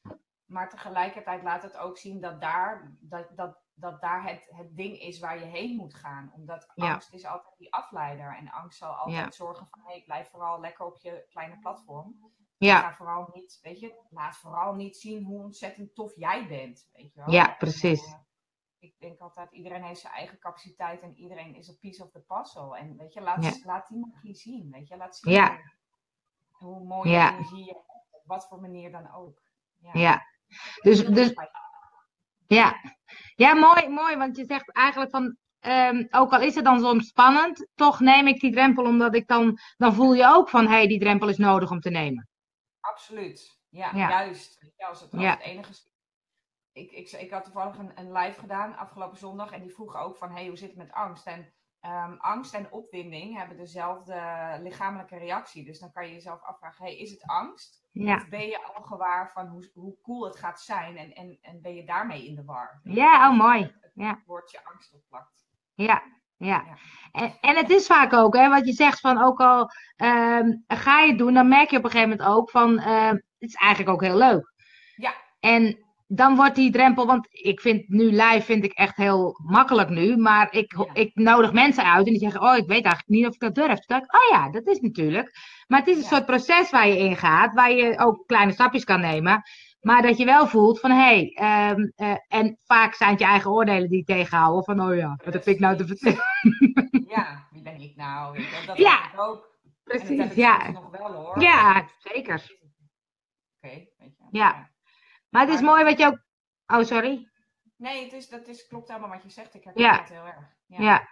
Maar 0.46 0.68
tegelijkertijd 0.68 1.42
laat 1.42 1.62
het 1.62 1.76
ook 1.76 1.98
zien 1.98 2.20
dat 2.20 2.40
daar, 2.40 2.92
dat, 3.00 3.36
dat, 3.36 3.58
dat 3.74 4.00
daar 4.00 4.24
het, 4.24 4.44
het 4.46 4.76
ding 4.76 4.98
is 5.00 5.18
waar 5.18 5.38
je 5.38 5.44
heen 5.44 5.76
moet 5.76 5.94
gaan. 5.94 6.32
Omdat 6.34 6.72
Ja. 6.74 6.92
angst 6.92 7.12
is 7.12 7.24
altijd 7.26 7.54
die 7.58 7.72
afleider. 7.74 8.36
En 8.36 8.50
angst 8.50 8.78
zal 8.78 8.92
altijd 8.92 9.16
Ja. 9.24 9.30
zorgen 9.30 9.66
van 9.66 9.80
hey, 9.84 10.02
blijf 10.04 10.30
vooral 10.30 10.60
lekker 10.60 10.84
op 10.86 10.96
je 10.98 11.24
kleine 11.28 11.58
platform. 11.58 12.32
Ja, 12.56 12.80
Ga 12.80 12.94
vooral 12.94 13.30
niet, 13.32 13.58
weet 13.62 13.80
je, 13.80 13.94
laat 14.10 14.36
vooral 14.36 14.74
niet 14.74 14.96
zien 14.96 15.24
hoe 15.24 15.42
ontzettend 15.42 15.94
tof 15.94 16.16
jij 16.16 16.46
bent. 16.48 16.88
Weet 16.92 17.12
je 17.12 17.20
wel? 17.20 17.30
Ja, 17.30 17.54
precies. 17.58 18.06
eh, 18.06 18.14
ik 18.78 18.94
denk 18.98 19.20
altijd, 19.20 19.52
iedereen 19.52 19.82
heeft 19.82 20.00
zijn 20.00 20.12
eigen 20.12 20.38
capaciteit 20.38 21.02
en 21.02 21.16
iedereen 21.16 21.54
is 21.54 21.68
een 21.68 21.78
piece 21.78 22.02
of 22.02 22.10
the 22.10 22.20
puzzle. 22.20 22.78
En 22.78 22.96
weet 22.96 23.12
je, 23.12 23.20
laat, 23.20 23.44
Ja. 23.44 23.52
laat 23.64 23.88
die 23.88 23.98
magie 23.98 24.34
zien. 24.34 24.70
Weet 24.70 24.88
je, 24.88 24.96
laat 24.96 25.16
zien 25.16 25.32
Ja. 25.32 25.58
hoe, 26.50 26.84
mooi 26.84 27.10
Ja. 27.10 27.32
energie 27.32 27.64
je 27.64 27.72
hebt. 27.72 27.86
Op 28.10 28.22
wat 28.24 28.46
voor 28.48 28.60
manier 28.60 28.90
dan 28.90 29.12
ook. 29.14 29.42
Ja. 29.78 29.90
ja. 29.92 30.22
Dus, 30.82 31.04
dus 31.06 31.34
Ja, 32.46 32.80
ja 33.34 33.54
mooi, 33.54 33.88
mooi. 33.88 34.16
Want 34.16 34.36
je 34.36 34.44
zegt 34.44 34.72
eigenlijk 34.72 35.10
van, 35.10 35.36
ehm, 35.60 36.06
ook 36.10 36.32
al 36.32 36.40
is 36.40 36.54
het 36.54 36.64
dan 36.64 36.80
soms 36.80 37.08
spannend, 37.08 37.68
toch 37.74 38.00
neem 38.00 38.26
ik 38.26 38.40
die 38.40 38.52
drempel 38.52 38.84
omdat 38.84 39.14
ik 39.14 39.26
dan, 39.26 39.58
dan 39.76 39.94
voel 39.94 40.14
je 40.14 40.26
ook 40.26 40.48
van, 40.48 40.66
hé, 40.66 40.72
hey, 40.72 40.86
die 40.86 40.98
drempel 40.98 41.28
is 41.28 41.36
nodig 41.36 41.70
om 41.70 41.80
te 41.80 41.90
nemen. 41.90 42.28
Absoluut. 42.80 43.58
Ja, 43.68 43.94
juist. 43.94 44.72
Als 44.76 45.00
het, 45.00 45.12
als 45.12 45.24
het 45.24 45.40
enige. 45.40 45.72
Ik, 46.78 46.90
ik, 46.92 47.10
ik 47.10 47.30
had 47.30 47.44
toevallig 47.44 47.78
een, 47.78 47.92
een 47.94 48.12
live 48.12 48.40
gedaan 48.40 48.76
afgelopen 48.76 49.18
zondag 49.18 49.50
en 49.52 49.60
die 49.62 49.74
vroeg 49.74 49.96
ook 49.96 50.16
van, 50.16 50.30
hey, 50.30 50.46
hoe 50.46 50.56
zit 50.56 50.68
het 50.68 50.78
met 50.78 50.92
angst? 50.92 51.26
En 51.26 51.52
ehm, 51.80 52.12
angst 52.18 52.54
en 52.54 52.72
opwinding 52.72 53.36
hebben 53.36 53.56
dezelfde 53.56 54.14
lichamelijke 54.62 55.16
reactie. 55.18 55.64
Dus 55.64 55.78
dan 55.80 55.92
kan 55.92 56.06
je 56.06 56.12
jezelf 56.12 56.42
afvragen, 56.42 56.84
hey, 56.84 56.96
is 56.98 57.10
het 57.10 57.22
angst? 57.26 57.86
Ja, 57.90 58.16
Of 58.16 58.28
ben 58.28 58.46
je 58.46 58.62
al 58.74 58.82
gewaar 58.82 59.30
van 59.32 59.46
hoe, 59.46 59.70
hoe 59.74 59.96
cool 60.02 60.24
het 60.24 60.36
gaat 60.36 60.60
zijn 60.60 60.96
en, 60.96 61.12
en, 61.14 61.38
en 61.40 61.62
ben 61.62 61.74
je 61.74 61.84
daarmee 61.84 62.26
in 62.26 62.34
de 62.34 62.44
war? 62.44 62.80
Ja, 62.82 63.30
oh, 63.30 63.36
mooi. 63.38 63.60
Het 63.80 63.90
Ja. 63.94 64.22
woordje 64.26 64.64
angst 64.64 64.92
opplakt. 64.94 65.46
ja, 65.74 66.02
ja. 66.36 66.62
Ja. 66.66 66.76
En, 67.12 67.36
en 67.40 67.56
het 67.56 67.70
is 67.70 67.86
vaak 67.86 68.12
ook, 68.12 68.36
hè, 68.36 68.48
wat 68.48 68.66
je 68.66 68.72
zegt 68.72 69.00
van, 69.00 69.22
ook 69.22 69.40
al 69.40 69.70
ehm, 69.96 70.56
ga 70.66 71.00
je 71.00 71.08
het 71.08 71.18
doen, 71.18 71.34
dan 71.34 71.48
merk 71.48 71.70
je 71.70 71.76
op 71.76 71.84
een 71.84 71.90
gegeven 71.90 72.10
moment 72.16 72.28
ook 72.36 72.50
van, 72.50 72.78
ehm, 72.78 73.14
het 73.14 73.48
is 73.48 73.54
eigenlijk 73.54 73.92
ook 73.92 74.02
heel 74.02 74.16
leuk. 74.16 74.52
Ja. 74.94 75.14
En 75.40 75.87
dan 76.10 76.36
wordt 76.36 76.54
die 76.54 76.70
drempel, 76.72 77.06
want 77.06 77.28
ik 77.30 77.60
vind 77.60 77.88
nu 77.88 78.04
live 78.10 78.42
vind 78.42 78.64
ik 78.64 78.72
echt 78.72 78.96
heel 78.96 79.40
makkelijk 79.44 79.88
nu, 79.88 80.16
maar 80.16 80.52
ik, 80.52 80.74
Ja. 80.76 80.86
ik 80.92 81.10
nodig 81.14 81.52
mensen 81.52 81.84
uit 81.84 82.06
en 82.06 82.12
die 82.12 82.20
zeggen, 82.20 82.42
oh, 82.42 82.56
ik 82.56 82.66
weet 82.66 82.84
eigenlijk 82.84 83.08
niet 83.08 83.26
of 83.26 83.34
ik 83.34 83.40
dat 83.40 83.54
durf. 83.54 83.68
Toen 83.78 83.96
dacht 83.98 84.04
ik, 84.04 84.14
oh 84.14 84.30
ja, 84.38 84.50
dat 84.50 84.66
is 84.66 84.80
natuurlijk. 84.80 85.30
Maar 85.66 85.78
het 85.78 85.88
is 85.88 85.96
een 85.96 86.02
Ja. 86.02 86.08
soort 86.08 86.26
proces 86.26 86.70
waar 86.70 86.88
je 86.88 86.98
in 86.98 87.16
gaat, 87.16 87.54
waar 87.54 87.72
je 87.72 87.98
ook 87.98 88.26
kleine 88.26 88.52
stapjes 88.52 88.84
kan 88.84 89.00
nemen. 89.00 89.42
Maar 89.80 90.02
dat 90.02 90.16
je 90.18 90.24
wel 90.24 90.46
voelt 90.46 90.80
van, 90.80 90.90
hé, 90.90 90.96
hey, 90.96 91.30
ehm, 91.34 91.88
eh, 91.94 92.14
en 92.28 92.56
vaak 92.64 92.94
zijn 92.94 93.10
het 93.10 93.18
je 93.20 93.24
eigen 93.26 93.50
oordelen 93.50 93.88
die 93.88 93.98
je 93.98 94.04
tegenhouden. 94.04 94.64
Van, 94.64 94.80
oh 94.80 94.96
ja, 94.96 95.18
wat 95.24 95.34
heb 95.34 95.44
ik 95.44 95.58
nou 95.58 95.76
te 95.76 95.86
vertellen? 95.86 96.24
Ja, 97.08 97.46
wie 97.50 97.62
ben 97.62 97.80
ik 97.80 97.96
nou? 97.96 98.38
Dat 98.66 98.78
Ja. 98.78 99.10
ook. 99.16 99.36
En 99.64 99.98
dat 99.98 100.08
heb 100.08 100.16
Precies, 100.16 100.30
ik 100.30 100.36
ja. 100.36 100.70
nog 100.70 100.90
wel 100.90 101.12
hoor. 101.12 101.42
Ja, 101.42 101.88
zeker. 101.98 102.56
Oké, 103.60 103.74
weet 103.98 104.16
je. 104.18 104.24
Ja. 104.30 104.70
Maar 105.30 105.46
het 105.46 105.54
is 105.54 105.60
mooi 105.60 105.84
wat 105.84 105.98
je 105.98 106.06
ook... 106.06 106.18
Oh, 106.66 106.84
sorry. 106.84 107.28
Nee, 107.76 108.04
het 108.04 108.12
is, 108.12 108.28
dat 108.28 108.48
is, 108.48 108.66
klopt 108.66 108.88
helemaal 108.88 109.08
wat 109.10 109.22
je 109.22 109.30
zegt. 109.30 109.54
Ik 109.54 109.64
herken 109.64 109.82
Ja. 109.82 109.98
het 110.00 110.08
heel 110.08 110.26
erg. 110.26 110.56
Ja. 110.66 110.82
Ja. 110.82 111.08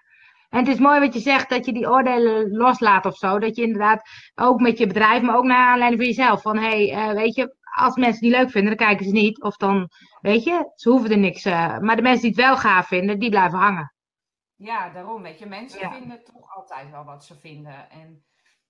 En 0.50 0.58
het 0.58 0.68
is 0.68 0.78
mooi 0.78 1.00
wat 1.00 1.14
je 1.14 1.20
zegt, 1.20 1.48
dat 1.48 1.64
je 1.66 1.72
die 1.72 1.88
oordelen 1.90 2.50
loslaat 2.56 3.06
of 3.06 3.16
zo. 3.16 3.38
Dat 3.38 3.56
je 3.56 3.62
inderdaad 3.62 4.08
ook 4.34 4.60
met 4.60 4.78
je 4.78 4.86
bedrijf, 4.86 5.22
maar 5.22 5.36
ook 5.36 5.44
naar 5.44 5.66
aanleiding 5.68 6.00
van 6.02 6.10
jezelf. 6.10 6.42
Van, 6.42 6.56
hé, 6.58 6.86
hey, 6.88 7.08
eh, 7.08 7.14
weet 7.14 7.34
je, 7.34 7.56
als 7.74 7.96
mensen 7.96 8.20
die 8.20 8.30
leuk 8.30 8.50
vinden, 8.50 8.76
dan 8.76 8.86
kijken 8.86 9.06
ze 9.06 9.12
niet. 9.12 9.42
Of 9.42 9.56
dan, 9.56 9.88
weet 10.20 10.44
je, 10.44 10.72
ze 10.74 10.88
hoeven 10.90 11.10
er 11.10 11.18
niks. 11.18 11.44
eh, 11.44 11.78
maar 11.78 11.96
de 11.96 12.02
mensen 12.02 12.20
die 12.22 12.30
het 12.30 12.40
wel 12.46 12.56
gaaf 12.56 12.86
vinden, 12.86 13.18
die 13.18 13.30
blijven 13.30 13.58
hangen. 13.58 13.94
Ja, 14.54 14.90
daarom, 14.90 15.22
weet 15.22 15.38
je. 15.38 15.46
Mensen 15.46 15.80
Ja. 15.80 15.92
vinden 15.92 16.24
toch 16.24 16.54
altijd 16.56 16.90
wel 16.90 17.04
wat 17.04 17.24
ze 17.24 17.34
vinden. 17.38 17.90
En 17.90 18.24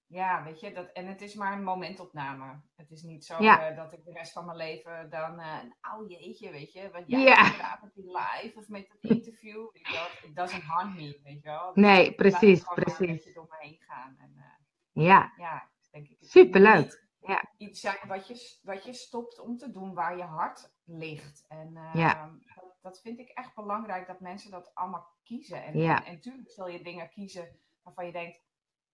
ja, 0.09 0.45
weet 0.45 0.61
je, 0.61 0.73
dat, 0.73 0.93
en 0.93 1.07
het 1.07 1.21
is 1.21 1.35
maar 1.35 1.53
een 1.53 1.65
momentopname. 1.65 2.61
Het 2.77 2.91
is 2.91 3.03
niet 3.03 3.25
zo 3.25 3.43
Ja. 3.43 3.69
eh, 3.71 3.77
dat 3.77 3.93
ik 3.93 4.05
de 4.05 4.13
rest 4.13 4.33
van 4.33 4.45
mijn 4.45 4.57
leven 4.57 5.11
dan, 5.11 5.41
eh 5.41 5.59
oh 5.95 6.09
jeetje, 6.11 6.51
weet 6.51 6.73
je, 6.73 6.91
wat 6.91 7.03
jij 7.07 7.21
Ja. 7.21 7.79
met 7.83 7.95
die 7.95 8.05
live 8.05 8.53
of 8.59 8.69
met 8.69 8.89
dat 8.89 9.11
interview, 9.11 9.73
weet 9.73 9.87
je 9.87 9.93
wel, 9.93 10.31
it 10.31 10.37
doesn't 10.37 10.63
haunt 10.63 10.95
me, 10.95 11.21
weet 11.23 11.43
je 11.43 11.49
wel. 11.49 11.71
Nee, 11.75 12.01
Ik 12.01 12.07
het 12.07 12.17
precies, 12.17 12.65
maar 12.65 12.79
een 12.79 12.85
precies. 12.85 13.07
beetje 13.07 13.33
door 13.33 13.47
me 13.51 13.57
heen 13.59 13.81
gaan. 13.81 14.17
En, 14.19 14.33
eh, 14.37 15.05
Ja, 15.05 15.33
ja, 15.37 15.71
denk 15.91 16.09
ik. 16.09 16.17
Superleuk, 16.21 17.09
ja. 17.21 17.45
Iets 17.57 17.81
zijn 17.81 17.99
wat 18.07 18.27
je, 18.29 18.59
wat 18.63 18.85
je 18.85 18.93
stopt 18.93 19.41
om 19.41 19.57
te 19.57 19.71
doen 19.71 19.95
waar 19.95 20.17
je 20.17 20.23
hart 20.23 20.73
ligt. 20.85 21.45
En 21.49 21.73
Ja. 21.93 22.31
dat, 22.55 22.77
dat 22.81 23.01
vind 23.01 23.19
ik 23.19 23.29
echt 23.29 23.55
belangrijk 23.55 24.07
dat 24.07 24.21
mensen 24.21 24.51
dat 24.51 24.75
allemaal 24.75 25.15
kiezen. 25.23 25.65
En, 25.65 25.79
Ja. 25.79 26.05
en, 26.05 26.13
en 26.13 26.21
tuurlijk 26.21 26.51
zul 26.51 26.69
je 26.69 26.83
dingen 26.83 27.09
kiezen 27.11 27.61
waarvan 27.83 28.07
je 28.07 28.13
denkt, 28.13 28.41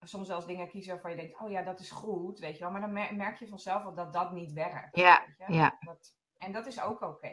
soms 0.08 0.26
zelfs 0.26 0.46
dingen 0.46 0.68
kiezen 0.68 0.92
waarvan 0.92 1.10
je 1.10 1.16
denkt, 1.16 1.40
oh 1.40 1.50
ja, 1.50 1.62
dat 1.62 1.80
is 1.80 1.90
goed, 1.90 2.38
weet 2.38 2.54
je 2.54 2.62
wel. 2.62 2.70
Maar 2.72 2.80
dan 2.80 2.92
mer- 2.92 3.14
merk 3.14 3.38
je 3.38 3.48
vanzelf 3.48 3.82
wel 3.82 3.94
dat 3.94 4.12
dat 4.12 4.32
niet 4.32 4.52
werkt. 4.52 4.96
Ja, 4.96 5.22
weet 5.38 5.46
je? 5.48 5.54
ja. 5.54 5.76
Dat, 5.80 6.14
en 6.38 6.52
dat 6.52 6.66
is 6.66 6.82
ook 6.82 7.00
oké. 7.02 7.30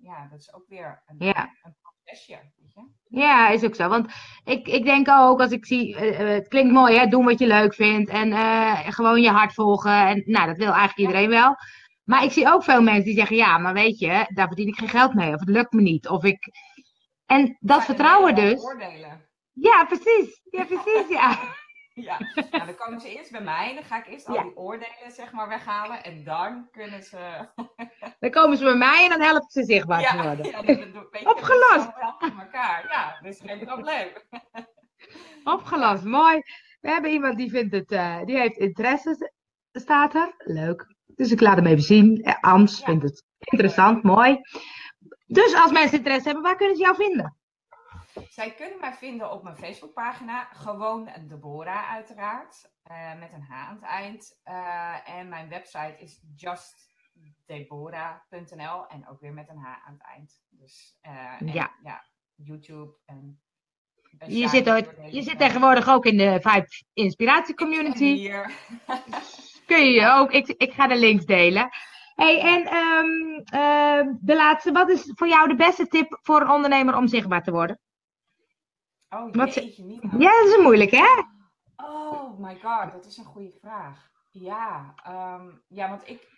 Ja, 0.00 0.28
dat 0.30 0.40
is 0.40 0.54
ook 0.54 0.64
weer 0.68 1.02
een, 1.06 1.16
Ja. 1.18 1.50
een 1.62 1.76
procesje, 1.82 2.52
weet 2.56 2.72
je. 2.74 2.88
Ja, 3.20 3.48
is 3.48 3.64
ook 3.64 3.74
zo. 3.74 3.88
Want 3.88 4.12
ik, 4.44 4.66
ik 4.68 4.84
denk 4.84 5.08
ook, 5.08 5.40
als 5.40 5.50
ik 5.50 5.66
zie, 5.66 5.96
eh, 5.96 6.20
eh, 6.20 6.28
het 6.28 6.48
klinkt 6.48 6.72
mooi, 6.72 6.96
hè, 6.98 7.06
doen 7.06 7.24
wat 7.24 7.38
je 7.38 7.46
leuk 7.46 7.74
vindt 7.74 8.10
en 8.10 8.32
eh, 8.32 8.80
gewoon 8.88 9.20
je 9.20 9.30
hart 9.30 9.54
volgen. 9.54 10.06
En 10.06 10.22
nou, 10.26 10.46
dat 10.46 10.56
wil 10.56 10.72
eigenlijk 10.72 10.98
Ja. 10.98 11.04
iedereen 11.04 11.28
wel. 11.28 11.54
Maar 12.04 12.24
ik 12.24 12.32
zie 12.32 12.48
ook 12.52 12.64
veel 12.64 12.82
mensen 12.82 13.04
die 13.04 13.14
zeggen, 13.14 13.36
ja, 13.36 13.58
maar 13.58 13.72
weet 13.72 13.98
je, 13.98 14.26
daar 14.34 14.46
verdien 14.46 14.68
ik 14.68 14.78
geen 14.78 14.88
geld 14.88 15.14
mee. 15.14 15.34
Of 15.34 15.40
het 15.40 15.48
lukt 15.48 15.72
me 15.72 15.80
niet. 15.80 16.08
Of 16.08 16.24
ik... 16.24 16.46
En 17.26 17.56
dat 17.60 17.84
vertrouwen 17.84 18.34
dus. 18.34 18.62
Oordelen. 18.62 19.28
Ja, 19.52 19.84
precies. 19.84 20.40
Ja, 20.50 20.64
precies, 20.64 21.08
ja. 21.08 21.38
Ja, 22.08 22.18
nou, 22.50 22.66
dan 22.66 22.74
komen 22.74 23.00
ze 23.00 23.08
eerst 23.16 23.30
bij 23.30 23.40
mij. 23.40 23.74
Dan 23.74 23.84
ga 23.84 23.98
ik 23.98 24.06
eerst 24.06 24.26
al 24.28 24.42
die 24.42 24.56
oordelen 24.56 25.10
zeg 25.12 25.32
maar 25.32 25.48
weghalen. 25.48 26.04
En 26.04 26.24
dan 26.24 26.68
kunnen 26.70 27.02
ze... 27.02 27.48
Dan 28.20 28.30
komen 28.30 28.56
ze 28.56 28.64
bij 28.64 28.74
mij 28.74 29.02
en 29.04 29.08
dan 29.10 29.20
helpen 29.20 29.50
ze 29.50 29.64
zichtbaar 29.64 29.98
te 30.10 30.16
Ja, 30.16 30.22
worden. 30.22 30.46
ja, 30.46 30.58
Opgelost. 31.30 31.90
Elkaar. 32.40 32.86
Ja, 32.90 33.18
dat 33.22 33.32
is 33.32 33.40
geen 33.44 33.58
probleem. 33.64 34.08
Opgelost, 35.44 36.04
mooi. 36.04 36.42
We 36.80 36.88
hebben 36.90 37.10
iemand 37.10 37.36
die 37.36 37.50
vindt 37.50 37.74
het, 37.74 37.90
eh, 37.92 38.24
die 38.24 38.38
heeft 38.38 38.56
interesse, 38.56 39.32
staat 39.72 40.14
er. 40.14 40.34
Leuk. 40.38 40.94
Dus 41.06 41.30
ik 41.30 41.40
laat 41.40 41.56
hem 41.56 41.66
even 41.66 41.82
zien. 41.82 42.22
Eh, 42.22 42.34
Ans 42.40 42.78
Ja. 42.78 42.84
vindt 42.84 43.02
het 43.04 43.24
interessant, 43.38 44.02
mooi. 44.02 44.40
Dus 45.26 45.54
als 45.54 45.72
mensen 45.72 45.96
interesse 45.98 46.24
hebben, 46.26 46.42
waar 46.44 46.56
kunnen 46.56 46.76
ze 46.76 46.82
jou 46.82 46.96
vinden? 46.96 47.36
Zij 48.28 48.54
kunnen 48.54 48.80
mij 48.80 48.92
vinden 48.92 49.30
op 49.32 49.42
mijn 49.42 49.56
Facebookpagina. 49.56 50.44
Gewoon 50.44 51.10
Deborah 51.28 51.90
uiteraard. 51.92 52.70
eh, 52.82 53.18
met 53.18 53.32
een 53.32 53.42
H 53.48 53.52
aan 53.52 53.74
het 53.74 53.84
eind. 53.84 54.40
Eh, 54.42 55.08
en 55.18 55.28
mijn 55.28 55.48
website 55.48 55.94
is 55.98 56.20
justdeborah.nl. 56.34 58.86
En 58.86 59.08
ook 59.08 59.20
weer 59.20 59.32
met 59.32 59.48
een 59.48 59.58
H 59.58 59.66
aan 59.86 59.92
het 59.92 60.02
eind. 60.02 60.42
Dus 60.50 60.96
eh, 61.00 61.40
en, 61.40 61.46
Ja. 61.52 61.70
ja. 61.82 62.04
YouTube 62.34 62.94
en... 63.06 63.40
Je 64.26 64.48
zit, 64.48 64.70
ooit, 64.70 64.90
je 65.10 65.22
zit 65.22 65.38
tegenwoordig 65.38 65.88
ook 65.88 66.04
in 66.04 66.16
de 66.16 66.38
Vibe 66.42 66.66
Inspiratie 66.92 67.54
Community. 67.54 68.04
hier. 68.04 68.50
Kun 69.66 69.84
je 69.90 70.06
ook. 70.08 70.32
Ik, 70.32 70.46
ik 70.48 70.72
ga 70.72 70.86
de 70.86 70.96
links 70.96 71.24
delen. 71.24 71.68
Hey, 72.14 72.40
en 72.40 72.64
ehm, 72.66 73.40
ehm, 73.62 74.12
de 74.20 74.34
laatste. 74.36 74.72
Wat 74.72 74.88
is 74.90 75.10
voor 75.14 75.28
jou 75.28 75.48
de 75.48 75.54
beste 75.54 75.86
tip 75.86 76.18
voor 76.22 76.40
een 76.40 76.50
ondernemer 76.50 76.96
om 76.96 77.06
zichtbaar 77.08 77.42
te 77.42 77.50
worden? 77.50 77.78
Oh 79.14 79.32
Wat- 79.34 79.54
jeetje, 79.54 79.84
niet 79.84 80.02
Ja, 80.02 80.42
dat 80.42 80.46
is 80.46 80.62
moeilijk, 80.62 80.90
hè? 80.90 81.22
Oh 81.76 82.38
my 82.38 82.60
god, 82.60 82.92
dat 82.92 83.06
is 83.06 83.16
een 83.16 83.24
goede 83.24 83.52
vraag. 83.60 84.10
Ja, 84.30 84.94
ehm, 85.02 85.56
ja 85.68 85.88
want 85.88 86.08
ik, 86.08 86.28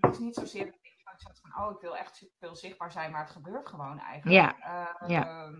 het 0.00 0.12
is 0.12 0.18
niet 0.18 0.34
zozeer 0.34 0.64
dat 0.64 0.74
ik 0.74 1.20
zat 1.20 1.40
van, 1.40 1.64
oh, 1.64 1.70
ik 1.74 1.80
wil 1.80 1.96
echt 1.96 2.26
veel 2.38 2.56
zichtbaar 2.56 2.92
zijn, 2.92 3.10
maar 3.10 3.20
het 3.20 3.30
gebeurt 3.30 3.68
gewoon 3.68 3.98
eigenlijk. 3.98 4.56
Ja, 4.60 4.96
Ehm, 4.98 5.10
ja. 5.12 5.50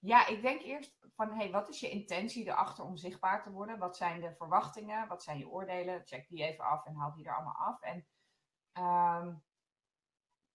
ja, 0.00 0.26
ik 0.26 0.42
denk 0.42 0.62
eerst 0.62 0.96
van, 1.16 1.32
hey, 1.32 1.50
wat 1.50 1.68
is 1.68 1.80
je 1.80 1.90
intentie 1.90 2.46
erachter 2.46 2.84
om 2.84 2.96
zichtbaar 2.96 3.42
te 3.42 3.50
worden? 3.50 3.78
Wat 3.78 3.96
zijn 3.96 4.20
de 4.20 4.34
verwachtingen? 4.36 5.08
Wat 5.08 5.22
zijn 5.22 5.38
je 5.38 5.48
oordelen? 5.48 6.02
Check 6.04 6.28
die 6.28 6.44
even 6.44 6.64
af 6.64 6.84
en 6.86 6.94
haal 6.96 7.14
die 7.14 7.26
er 7.26 7.34
allemaal 7.34 7.56
af. 7.66 7.80
En 7.80 8.06
ehm, 8.72 9.34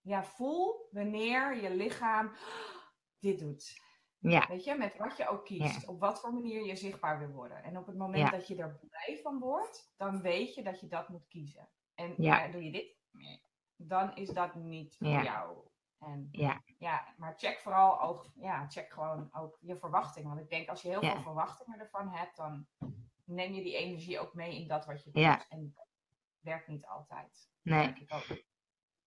ja, 0.02 0.24
voel 0.24 0.88
wanneer 0.92 1.56
je 1.62 1.76
lichaam 1.76 2.32
dit 3.26 3.40
doet. 3.40 3.88
Ja, 4.22 4.48
Weet 4.48 4.64
je, 4.64 4.76
met 4.76 4.98
wat 4.98 5.18
je 5.18 5.28
ook 5.28 5.46
kiest. 5.46 5.88
Op 5.88 6.00
wat 6.00 6.20
voor 6.20 6.34
manier 6.34 6.66
je 6.66 6.76
zichtbaar 6.76 7.20
wil 7.20 7.30
worden. 7.30 7.64
En 7.64 7.78
op 7.78 7.86
het 7.86 7.98
moment 7.98 8.24
Ja. 8.24 8.30
dat 8.30 8.48
je 8.48 8.56
er 8.56 8.80
blij 8.90 9.20
van 9.24 9.40
wordt, 9.40 9.94
dan 9.98 10.22
weet 10.22 10.56
je 10.56 10.64
dat 10.64 10.80
je 10.80 10.88
dat 10.88 11.10
moet 11.10 11.28
kiezen. 11.28 11.70
En 11.96 12.14
Ja. 12.18 12.48
doe 12.48 12.64
je 12.64 12.72
dit? 12.72 12.98
Nee. 13.12 13.48
dan 13.82 14.16
is 14.16 14.30
dat 14.30 14.56
niet 14.56 14.96
voor 14.98 15.08
jou. 15.08 15.58
En 16.00 16.30
Ja. 16.32 16.62
ja, 16.78 17.14
maar 17.18 17.34
check 17.38 17.60
vooral 17.60 18.02
ook, 18.02 18.32
ja, 18.36 18.68
check 18.70 18.92
gewoon 18.94 19.30
ook 19.32 19.58
je 19.62 19.78
verwachtingen. 19.78 20.30
Want 20.30 20.42
ik 20.42 20.50
denk 20.50 20.70
als 20.70 20.82
je 20.82 20.88
heel 20.90 21.02
veel 21.02 21.22
verwachtingen 21.22 21.80
ervan 21.80 22.10
hebt, 22.10 22.36
dan 22.36 22.68
neem 23.24 23.54
je 23.54 23.64
die 23.64 23.76
energie 23.76 24.20
ook 24.20 24.34
mee 24.34 24.62
in 24.62 24.68
dat 24.68 24.86
wat 24.86 25.04
je 25.04 25.12
doet. 25.12 25.46
En 25.50 25.74
dat 25.76 25.88
werkt 26.40 26.68
niet 26.68 26.86
altijd. 26.86 27.50
Nee. 27.62 27.94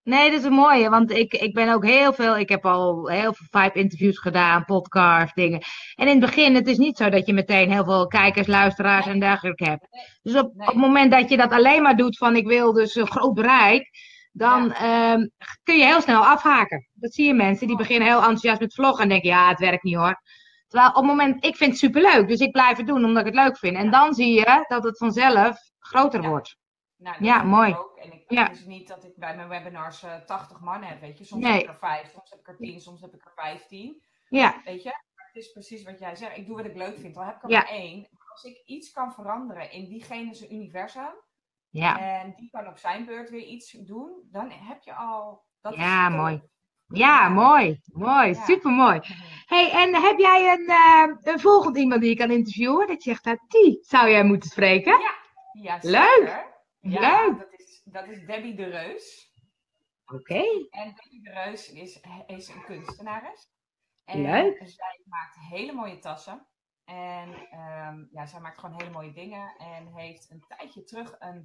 Nee, 0.03 0.29
dat 0.31 0.39
is 0.39 0.45
een 0.45 0.53
mooie, 0.53 0.89
want 0.89 1.11
ik, 1.11 1.33
ik 1.33 1.53
ben 1.53 1.73
ook 1.73 1.85
heel 1.85 2.13
veel, 2.13 2.37
ik 2.37 2.49
heb 2.49 2.65
al 2.65 3.07
heel 3.07 3.33
veel 3.33 3.61
vibe-interviews 3.61 4.19
gedaan, 4.19 4.65
podcasts, 4.65 5.33
dingen. 5.33 5.61
En 5.95 6.07
in 6.07 6.21
het 6.21 6.25
begin, 6.25 6.55
het 6.55 6.67
is 6.67 6.77
niet 6.77 6.97
zo 6.97 7.09
dat 7.09 7.25
je 7.25 7.33
meteen 7.33 7.71
heel 7.71 7.83
veel 7.83 8.07
kijkers, 8.07 8.47
luisteraars 8.47 9.05
en 9.07 9.19
dergelijke 9.19 9.63
hebt. 9.63 9.87
Dus 10.21 10.35
op, 10.35 10.53
Nee. 10.55 10.67
op 10.67 10.73
het 10.73 10.81
moment 10.81 11.11
dat 11.11 11.29
je 11.29 11.37
dat 11.37 11.51
alleen 11.51 11.81
maar 11.81 11.95
doet 11.95 12.17
van 12.17 12.35
ik 12.35 12.47
wil 12.47 12.73
dus 12.73 12.95
een 12.95 13.07
groot 13.11 13.33
bereik, 13.33 13.89
dan 14.31 14.73
ehm, 14.73 15.27
kun 15.63 15.77
je 15.77 15.85
heel 15.85 16.01
snel 16.01 16.25
afhaken. 16.25 16.87
Dat 16.93 17.13
zie 17.13 17.25
je 17.27 17.33
mensen, 17.33 17.67
die 17.67 17.77
beginnen 17.77 18.07
heel 18.07 18.17
enthousiast 18.17 18.59
met 18.59 18.73
vloggen 18.73 19.03
en 19.03 19.09
denken, 19.09 19.29
ja, 19.29 19.49
het 19.49 19.59
werkt 19.59 19.83
niet 19.83 19.95
hoor. 19.95 20.21
Terwijl 20.67 20.89
op 20.91 20.95
het 20.97 21.05
moment, 21.05 21.45
ik 21.45 21.55
vind 21.55 21.69
het 21.69 21.79
superleuk, 21.79 22.27
dus 22.27 22.39
ik 22.39 22.51
blijf 22.51 22.77
het 22.77 22.87
doen 22.87 23.05
omdat 23.05 23.25
ik 23.25 23.33
het 23.33 23.43
leuk 23.43 23.57
vind. 23.57 23.75
En 23.77 23.91
dan 23.91 24.13
zie 24.13 24.33
je 24.33 24.65
dat 24.67 24.83
het 24.83 24.97
vanzelf 24.97 25.57
groter 25.79 26.21
Ja. 26.21 26.29
wordt. 26.29 26.55
Nou, 27.03 27.17
dat 27.17 27.25
Ja, 27.27 27.39
ik 27.41 27.47
mooi. 27.47 27.73
Ook. 27.75 27.97
En 27.97 28.13
ik 28.13 28.23
Ja. 28.27 28.49
is 28.49 28.65
niet 28.65 28.87
dat 28.87 29.03
ik 29.03 29.15
bij 29.15 29.35
mijn 29.35 29.47
webinars 29.47 30.03
eh 30.03 30.15
80 30.15 30.59
man 30.59 30.83
heb, 30.83 31.01
weet 31.01 31.17
je. 31.17 31.23
Soms 31.23 31.43
Nee. 31.43 31.51
heb 31.51 31.61
ik 31.61 31.67
er 31.69 31.77
5, 31.77 32.11
soms 32.11 32.29
heb 32.29 32.39
ik 32.39 32.47
er 32.47 32.57
10, 32.57 32.79
soms 32.81 33.01
heb 33.01 33.13
ik 33.13 33.25
er 33.25 33.31
15. 33.35 34.03
Ja, 34.29 34.61
Weet 34.63 34.83
je, 34.83 34.89
maar 34.89 35.25
het 35.33 35.43
is 35.43 35.51
precies 35.51 35.83
wat 35.83 35.99
jij 35.99 36.15
zegt. 36.15 36.37
Ik 36.37 36.45
doe 36.47 36.55
wat 36.55 36.65
ik 36.65 36.75
leuk 36.75 36.97
vind. 36.99 37.17
Al 37.17 37.23
heb 37.23 37.35
ik 37.35 37.43
er 37.43 37.49
Ja. 37.49 37.57
maar 37.59 37.69
één. 37.69 37.99
Maar 38.11 38.27
als 38.31 38.43
ik 38.43 38.61
iets 38.65 38.91
kan 38.91 39.13
veranderen 39.13 39.71
in 39.71 39.87
diegene 39.87 40.33
zijn 40.33 40.53
universum. 40.53 41.13
ja, 41.69 41.99
En 41.99 42.33
die 42.37 42.49
kan 42.51 42.67
op 42.67 42.77
zijn 42.77 43.05
beurt 43.05 43.29
weer 43.29 43.43
iets 43.45 43.71
doen. 43.71 44.27
Dan 44.31 44.49
heb 44.51 44.81
je 44.83 44.93
al. 44.93 45.43
Dat 45.61 45.75
Ja, 45.75 46.09
mooi. 46.09 46.41
ja, 46.87 47.29
mooi, 47.29 47.79
mooi, 47.85 48.27
Ja. 48.27 48.43
supermooi. 48.43 48.99
hey, 49.53 49.71
en 49.71 49.95
heb 50.01 50.17
jij 50.19 50.53
een, 50.53 50.67
eh, 50.67 51.33
een 51.33 51.39
volgend 51.39 51.77
iemand 51.77 52.01
die 52.01 52.09
je 52.09 52.15
kan 52.15 52.31
interviewen? 52.31 52.87
Dat 52.87 53.03
je 53.03 53.09
zegt, 53.09 53.25
nou, 53.25 53.37
die 53.47 53.77
zou 53.81 54.09
jij 54.09 54.23
moeten 54.23 54.49
spreken? 54.49 54.99
Ja, 55.61 55.77
Leuk. 55.81 56.51
Ja, 56.91 57.25
Leuk. 57.25 57.37
Dat 57.39 57.59
is, 57.59 57.81
dat 57.85 58.07
is 58.07 58.25
Debbie 58.25 58.55
de 58.55 58.65
Reus. 58.65 59.31
Oké, 60.05 60.43
En 60.69 60.95
Debbie 60.95 61.21
de 61.21 61.31
Reus 61.31 61.71
is, 61.71 61.99
is 62.27 62.47
een 62.47 62.63
kunstenares. 62.63 63.51
En 64.05 64.21
Leuk. 64.21 64.57
zij 64.57 65.01
maakt 65.05 65.35
hele 65.49 65.73
mooie 65.73 65.99
tassen. 65.99 66.47
En 66.85 67.33
ehm, 67.49 68.03
ja, 68.11 68.25
zij 68.25 68.39
maakt 68.39 68.59
gewoon 68.59 68.79
hele 68.79 68.91
mooie 68.91 69.11
dingen. 69.13 69.55
En 69.57 69.87
heeft 69.95 70.31
een 70.31 70.45
tijdje 70.47 70.83
terug 70.83 71.15
een, 71.19 71.43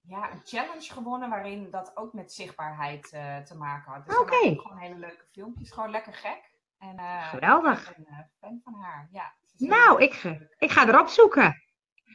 ja, 0.00 0.32
een 0.32 0.40
challenge 0.44 0.92
gewonnen 0.92 1.30
waarin 1.30 1.70
dat 1.70 1.96
ook 1.96 2.12
met 2.12 2.32
zichtbaarheid 2.32 3.12
eh, 3.12 3.38
te 3.38 3.56
maken 3.56 3.92
had. 3.92 4.06
Dus 4.06 4.18
Oké. 4.18 4.34
ook 4.34 4.60
gewoon 4.60 4.78
hele 4.78 4.98
leuke 4.98 5.24
filmpjes. 5.32 5.72
Gewoon 5.72 5.90
lekker 5.90 6.14
gek. 6.14 6.50
En, 6.78 6.98
eh, 6.98 7.28
Geweldig. 7.28 7.90
Ik 7.90 7.96
ben 7.96 8.06
een 8.08 8.18
eh, 8.18 8.26
fan 8.40 8.60
van 8.64 8.74
haar. 8.74 9.08
Ja, 9.12 9.34
nou, 9.56 10.02
ik, 10.02 10.22
ik 10.58 10.70
ga 10.70 10.88
erop 10.88 11.08
zoeken. 11.08 11.62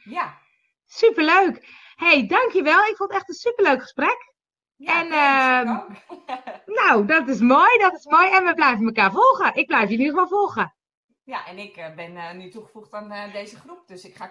Ja. 0.04 0.38
Superleuk. 0.92 1.66
hey, 1.96 2.26
dankjewel. 2.26 2.80
Ik 2.80 2.96
vond 2.96 3.10
het 3.10 3.18
echt 3.18 3.28
een 3.28 3.34
superleuk 3.34 3.80
gesprek. 3.80 4.34
ja 4.76 5.00
En, 5.00 5.68
ook. 5.68 5.88
Nou, 6.80 7.06
dat 7.06 7.28
is 7.28 7.40
mooi, 7.40 7.78
dat 7.78 7.94
is 7.94 8.04
mooi. 8.04 8.30
En 8.30 8.44
we 8.44 8.54
blijven 8.54 8.86
elkaar 8.86 9.12
volgen. 9.12 9.54
Ik 9.54 9.66
blijf 9.66 9.90
jullie 9.90 10.08
geval 10.08 10.28
volgen. 10.28 10.74
Ja, 11.24 11.46
en 11.46 11.58
ik 11.58 11.76
eh, 11.76 11.94
ben 11.94 12.16
eh, 12.16 12.32
nu 12.32 12.48
toegevoegd 12.48 12.92
aan 12.92 13.10
eh, 13.10 13.32
deze 13.32 13.56
groep. 13.56 13.82
Dus 13.86 14.04
ik 14.04 14.14
ga 14.14 14.28